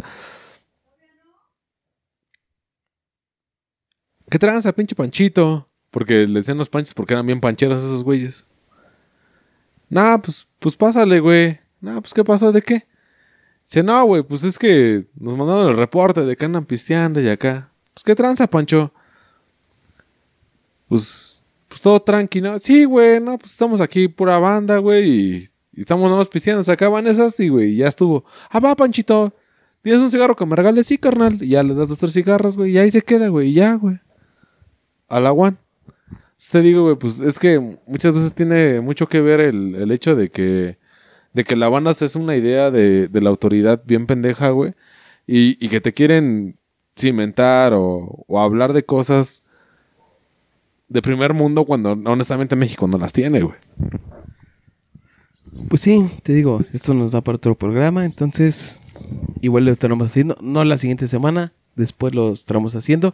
[4.30, 5.68] ¿Qué tranza, pinche panchito?
[5.90, 8.46] Porque le decían los panchos porque eran bien pancheros esos güeyes.
[9.90, 11.60] Nah, pues, pues pásale, güey.
[11.82, 12.52] Nah, pues ¿qué pasó?
[12.52, 12.86] ¿De qué?
[13.66, 17.28] Dice, no, güey, pues es que nos mandaron el reporte de que andan pisteando y
[17.28, 17.72] acá.
[17.94, 18.92] Pues qué tranza, Pancho.
[20.88, 22.60] Pues, pues todo tranqui, ¿no?
[22.60, 26.64] Sí, güey, no, pues estamos aquí pura banda, güey, y, y estamos nada más pisteando.
[26.64, 28.24] Se acaban esas y, güey, ya estuvo.
[28.50, 29.34] Ah, va, Panchito.
[29.82, 30.88] ¿Tienes un cigarro que me regales?
[30.88, 31.42] Sí, carnal.
[31.42, 33.76] Y ya le das dos, tres cigarros, güey, y ahí se queda, güey, y ya,
[33.76, 34.00] güey.
[35.08, 35.34] A la.
[36.52, 40.16] Te digo, güey, pues es que muchas veces tiene mucho que ver el, el hecho
[40.16, 40.78] de que,
[41.36, 44.74] de que la banda es una idea de, de la autoridad bien pendeja, güey,
[45.28, 46.58] y, y que te quieren
[46.98, 49.44] cimentar o, o hablar de cosas
[50.88, 53.58] de primer mundo cuando honestamente México no las tiene, güey.
[55.68, 58.80] Pues sí, te digo, esto nos da para otro programa, entonces
[59.42, 63.14] igual lo estaremos haciendo, no la siguiente semana, después lo estaremos haciendo,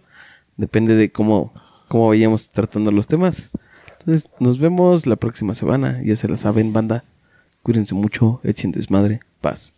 [0.57, 1.53] depende de cómo,
[1.87, 3.49] cómo vayamos tratando los temas.
[3.99, 7.03] Entonces nos vemos la próxima semana, ya se la saben, banda,
[7.63, 9.73] cuídense mucho, echen desmadre, paz.